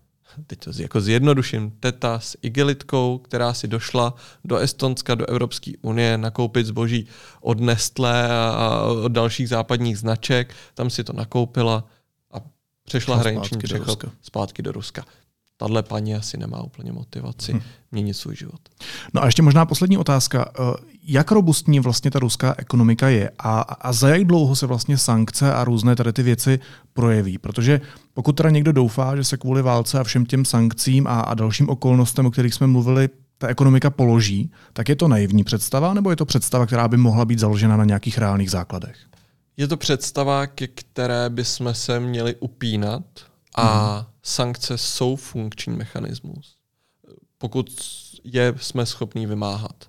teď 0.47 0.59
to 0.59 0.71
jako 0.77 1.01
zjednoduším, 1.01 1.71
teta 1.81 2.21
s 2.21 2.37
igelitkou, 2.43 3.19
která 3.19 3.55
si 3.55 3.69
došla 3.69 4.15
do 4.45 4.57
Estonska, 4.57 5.15
do 5.15 5.27
Evropské 5.27 5.73
unie 5.83 6.19
nakoupit 6.19 6.67
zboží 6.67 7.07
od 7.41 7.61
Nestlé 7.61 8.29
a 8.29 8.83
od 8.83 9.13
dalších 9.13 9.49
západních 9.49 9.99
značek, 9.99 10.55
tam 10.75 10.91
si 10.91 11.05
to 11.05 11.13
nakoupila 11.13 11.85
a 12.33 12.37
přešla 12.85 13.17
hraniční 13.17 13.59
přechod 13.59 14.05
zpátky 14.23 14.63
do 14.63 14.73
Ruska 14.73 15.05
tahle 15.57 15.83
paní 15.83 16.15
asi 16.15 16.37
nemá 16.37 16.63
úplně 16.63 16.93
motivaci 16.93 17.53
hmm. 17.53 17.61
měnit 17.93 18.15
svůj 18.15 18.37
život. 18.37 18.61
No 19.15 19.23
a 19.23 19.27
ještě 19.27 19.43
možná 19.43 19.67
poslední 19.67 19.99
otázka. 19.99 20.53
Eh, 20.59 20.63
jak 21.09 21.31
robustní 21.31 21.81
vlastně 21.81 22.11
ta 22.11 22.19
ruská 22.19 22.55
ekonomika 22.59 23.09
je 23.09 23.31
a, 23.39 23.61
a 23.61 23.93
za 23.93 24.09
jak 24.09 24.25
dlouho 24.25 24.57
se 24.57 24.67
vlastně 24.67 24.99
sankce 24.99 25.53
a 25.53 25.65
různé 25.65 25.97
tady 25.97 26.13
ty 26.13 26.23
věci 26.23 26.61
projeví? 26.93 27.39
Protože 27.39 27.81
pokud 28.15 28.33
teda 28.33 28.51
někdo 28.51 28.73
doufá, 28.73 29.17
že 29.17 29.25
se 29.25 29.37
kvůli 29.37 29.63
válce 29.63 30.01
a 30.01 30.05
všem 30.05 30.27
těm 30.27 30.45
sankcím 30.45 31.07
a, 31.07 31.21
a 31.21 31.35
dalším 31.35 31.69
okolnostem, 31.69 32.27
o 32.27 32.31
kterých 32.31 32.55
jsme 32.55 32.67
mluvili, 32.67 33.09
ta 33.39 33.49
ekonomika 33.49 33.91
položí, 33.91 34.51
tak 34.73 34.89
je 34.89 34.97
to 34.97 35.09
naivní 35.09 35.45
představa, 35.45 35.95
nebo 35.95 36.11
je 36.11 36.17
to 36.17 36.25
představa, 36.25 36.67
která 36.67 36.89
by 36.89 36.97
mohla 36.97 37.25
být 37.25 37.39
založena 37.39 37.77
na 37.77 37.85
nějakých 37.85 38.19
reálných 38.19 38.51
základech? 38.51 38.97
Je 39.57 39.69
to 39.69 39.77
představa, 39.77 40.47
ke 40.47 40.67
které 40.67 41.31
bychom 41.31 41.75
se 41.75 42.01
měli 42.01 42.35
upínat 42.35 43.03
a 43.57 43.97
hmm. 43.97 44.07
sankce 44.23 44.79
jsou 44.79 45.17
funkční 45.17 45.77
mechanismus, 45.77 46.57
pokud 47.39 47.71
je 48.25 48.55
jsme 48.57 48.87
schopní 48.87 49.27
vymáhat. 49.27 49.85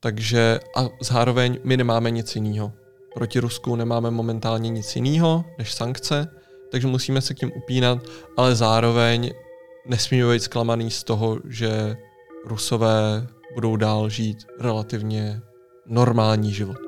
Takže 0.00 0.60
a 0.76 0.88
zároveň 1.02 1.58
my 1.64 1.76
nemáme 1.76 2.10
nic 2.10 2.34
jiného. 2.36 2.72
Proti 3.14 3.38
Rusku 3.38 3.76
nemáme 3.76 4.10
momentálně 4.10 4.70
nic 4.70 4.96
jiného 4.96 5.44
než 5.58 5.74
sankce, 5.74 6.28
takže 6.70 6.86
musíme 6.86 7.20
se 7.20 7.34
k 7.34 7.38
tím 7.38 7.52
upínat, 7.56 7.98
ale 8.36 8.54
zároveň 8.54 9.30
nesmíme 9.86 10.32
být 10.32 10.42
zklamaný 10.42 10.90
z 10.90 11.04
toho, 11.04 11.38
že 11.48 11.96
Rusové 12.44 13.26
budou 13.54 13.76
dál 13.76 14.08
žít 14.08 14.46
relativně 14.60 15.40
normální 15.86 16.52
život. 16.52 16.87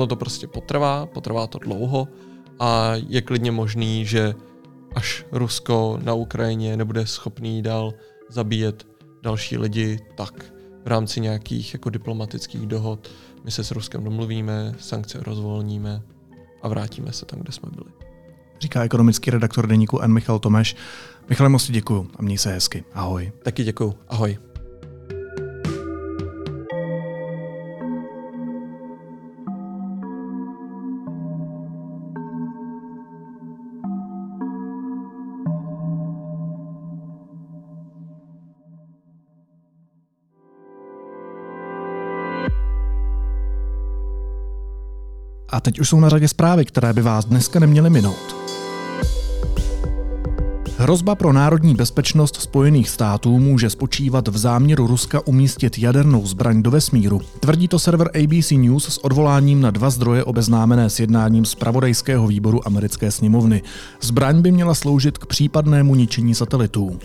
Ono 0.00 0.06
to 0.06 0.16
prostě 0.16 0.46
potrvá, 0.46 1.06
potrvá 1.06 1.46
to 1.46 1.58
dlouho 1.58 2.08
a 2.60 2.92
je 3.08 3.22
klidně 3.22 3.52
možný, 3.52 4.06
že 4.06 4.34
až 4.94 5.26
Rusko 5.32 5.98
na 6.02 6.14
Ukrajině 6.14 6.76
nebude 6.76 7.06
schopný 7.06 7.62
dál 7.62 7.94
zabíjet 8.28 8.86
další 9.22 9.58
lidi, 9.58 10.00
tak 10.14 10.44
v 10.84 10.86
rámci 10.86 11.20
nějakých 11.20 11.72
jako 11.74 11.90
diplomatických 11.90 12.66
dohod 12.66 13.10
my 13.44 13.50
se 13.50 13.64
s 13.64 13.70
Ruskem 13.70 14.04
domluvíme, 14.04 14.74
sankce 14.78 15.20
rozvolníme 15.22 16.02
a 16.62 16.68
vrátíme 16.68 17.12
se 17.12 17.26
tam, 17.26 17.40
kde 17.40 17.52
jsme 17.52 17.70
byli. 17.74 17.90
Říká 18.60 18.82
ekonomický 18.82 19.30
redaktor 19.30 19.66
deníku 19.66 20.00
N. 20.00 20.12
Michal 20.12 20.38
Tomeš. 20.38 20.76
Michale, 21.28 21.48
moc 21.48 21.70
děkuju 21.70 22.10
a 22.16 22.22
měj 22.22 22.38
se 22.38 22.52
hezky. 22.52 22.84
Ahoj. 22.92 23.32
Taky 23.42 23.64
děkuju. 23.64 23.94
Ahoj. 24.08 24.38
A 45.50 45.60
teď 45.60 45.80
už 45.80 45.88
jsou 45.88 46.00
na 46.00 46.08
řadě 46.08 46.28
zprávy, 46.28 46.64
které 46.64 46.92
by 46.92 47.02
vás 47.02 47.24
dneska 47.24 47.60
neměly 47.60 47.90
minout. 47.90 48.36
Hrozba 50.78 51.14
pro 51.14 51.32
národní 51.32 51.74
bezpečnost 51.74 52.36
Spojených 52.36 52.88
států 52.88 53.38
může 53.38 53.70
spočívat 53.70 54.28
v 54.28 54.38
záměru 54.38 54.86
Ruska 54.86 55.26
umístit 55.26 55.78
jadernou 55.78 56.26
zbraň 56.26 56.62
do 56.62 56.70
vesmíru. 56.70 57.20
Tvrdí 57.40 57.68
to 57.68 57.78
server 57.78 58.10
ABC 58.24 58.50
News 58.50 58.84
s 58.84 59.04
odvoláním 59.04 59.60
na 59.60 59.70
dva 59.70 59.90
zdroje 59.90 60.24
obeznámené 60.24 60.90
s 60.90 61.00
jednáním 61.00 61.44
z 61.44 61.54
pravodajského 61.54 62.26
výboru 62.26 62.66
americké 62.66 63.10
sněmovny. 63.10 63.62
Zbraň 64.00 64.42
by 64.42 64.52
měla 64.52 64.74
sloužit 64.74 65.18
k 65.18 65.26
případnému 65.26 65.94
ničení 65.94 66.34
satelitů. 66.34 66.98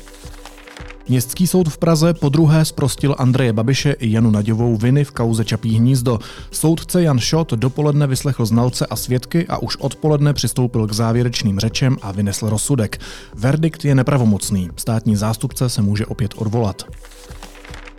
Městský 1.07 1.47
soud 1.47 1.69
v 1.69 1.77
Praze 1.77 2.13
po 2.13 2.29
druhé 2.29 2.65
zprostil 2.65 3.15
Andreje 3.17 3.53
Babiše 3.53 3.91
i 3.91 4.11
Janu 4.11 4.31
Naďovou 4.31 4.77
viny 4.77 5.03
v 5.03 5.11
kauze 5.11 5.45
Čapí 5.45 5.75
hnízdo. 5.75 6.19
Soudce 6.51 7.03
Jan 7.03 7.19
Šot 7.19 7.53
dopoledne 7.53 8.07
vyslechl 8.07 8.45
znalce 8.45 8.85
a 8.85 8.95
svědky 8.95 9.47
a 9.47 9.57
už 9.57 9.77
odpoledne 9.77 10.33
přistoupil 10.33 10.87
k 10.87 10.93
závěrečným 10.93 11.59
řečem 11.59 11.97
a 12.01 12.11
vynesl 12.11 12.49
rozsudek. 12.49 12.99
Verdikt 13.35 13.85
je 13.85 13.95
nepravomocný. 13.95 14.69
Státní 14.75 15.15
zástupce 15.15 15.69
se 15.69 15.81
může 15.81 16.05
opět 16.05 16.33
odvolat. 16.37 16.83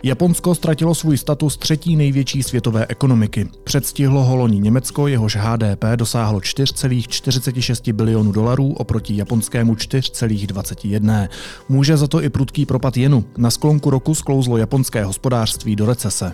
Japonsko 0.03 0.55
ztratilo 0.55 0.95
svůj 0.95 1.17
status 1.17 1.57
třetí 1.57 1.95
největší 1.95 2.43
světové 2.43 2.85
ekonomiky. 2.89 3.49
Předstihlo 3.63 4.23
ho 4.23 4.35
loni 4.35 4.59
Německo, 4.59 5.07
jehož 5.07 5.35
HDP 5.35 5.83
dosáhlo 5.95 6.39
4,46 6.39 7.93
bilionů 7.93 8.31
dolarů 8.31 8.73
oproti 8.73 9.17
japonskému 9.17 9.73
4,21. 9.73 11.29
Může 11.69 11.97
za 11.97 12.07
to 12.07 12.23
i 12.23 12.29
prudký 12.29 12.65
propad 12.65 12.97
jenu. 12.97 13.25
Na 13.37 13.51
sklonku 13.51 13.89
roku 13.89 14.15
sklouzlo 14.15 14.57
japonské 14.57 15.03
hospodářství 15.03 15.75
do 15.75 15.85
recese. 15.85 16.31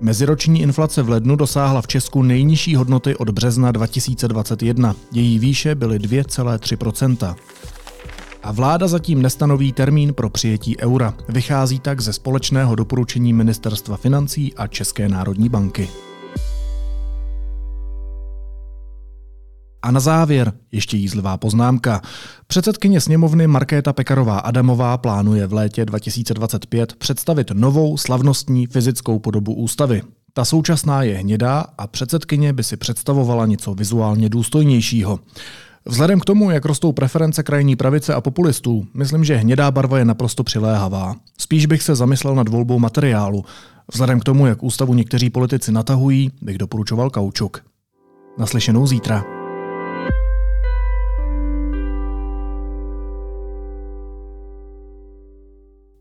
Meziroční 0.00 0.62
inflace 0.62 1.02
v 1.02 1.08
lednu 1.08 1.36
dosáhla 1.36 1.82
v 1.82 1.86
Česku 1.86 2.22
nejnižší 2.22 2.76
hodnoty 2.76 3.16
od 3.16 3.30
března 3.30 3.72
2021. 3.72 4.96
Její 5.12 5.38
výše 5.38 5.74
byly 5.74 5.98
2,3 5.98 7.34
a 8.42 8.52
vláda 8.52 8.88
zatím 8.88 9.22
nestanoví 9.22 9.72
termín 9.72 10.14
pro 10.14 10.30
přijetí 10.30 10.80
eura. 10.80 11.14
Vychází 11.28 11.80
tak 11.80 12.00
ze 12.00 12.12
společného 12.12 12.74
doporučení 12.74 13.32
Ministerstva 13.32 13.96
financí 13.96 14.54
a 14.54 14.66
České 14.66 15.08
národní 15.08 15.48
banky. 15.48 15.88
A 19.82 19.90
na 19.90 20.00
závěr 20.00 20.52
ještě 20.72 20.96
jízlivá 20.96 21.36
poznámka. 21.36 22.02
Předsedkyně 22.46 23.00
sněmovny 23.00 23.46
Markéta 23.46 23.92
Pekarová 23.92 24.38
Adamová 24.38 24.98
plánuje 24.98 25.46
v 25.46 25.52
létě 25.52 25.84
2025 25.84 26.96
představit 26.96 27.50
novou 27.52 27.96
slavnostní 27.96 28.66
fyzickou 28.66 29.18
podobu 29.18 29.54
ústavy. 29.54 30.02
Ta 30.32 30.44
současná 30.44 31.02
je 31.02 31.18
hnědá 31.18 31.66
a 31.78 31.86
předsedkyně 31.86 32.52
by 32.52 32.64
si 32.64 32.76
představovala 32.76 33.46
něco 33.46 33.74
vizuálně 33.74 34.28
důstojnějšího. 34.28 35.20
Vzhledem 35.86 36.20
k 36.20 36.24
tomu, 36.24 36.50
jak 36.50 36.64
rostou 36.64 36.92
preference 36.92 37.42
krajní 37.42 37.76
pravice 37.76 38.14
a 38.14 38.20
populistů, 38.20 38.86
myslím, 38.94 39.24
že 39.24 39.36
hnědá 39.36 39.70
barva 39.70 39.98
je 39.98 40.04
naprosto 40.04 40.44
přiléhavá. 40.44 41.16
Spíš 41.38 41.66
bych 41.66 41.82
se 41.82 41.94
zamyslel 41.94 42.34
nad 42.34 42.48
volbou 42.48 42.78
materiálu. 42.78 43.44
Vzhledem 43.92 44.20
k 44.20 44.24
tomu, 44.24 44.46
jak 44.46 44.62
ústavu 44.62 44.94
někteří 44.94 45.30
politici 45.30 45.72
natahují, 45.72 46.30
bych 46.42 46.58
doporučoval 46.58 47.10
kaučuk. 47.10 47.64
Naslyšenou 48.38 48.86
zítra. 48.86 49.31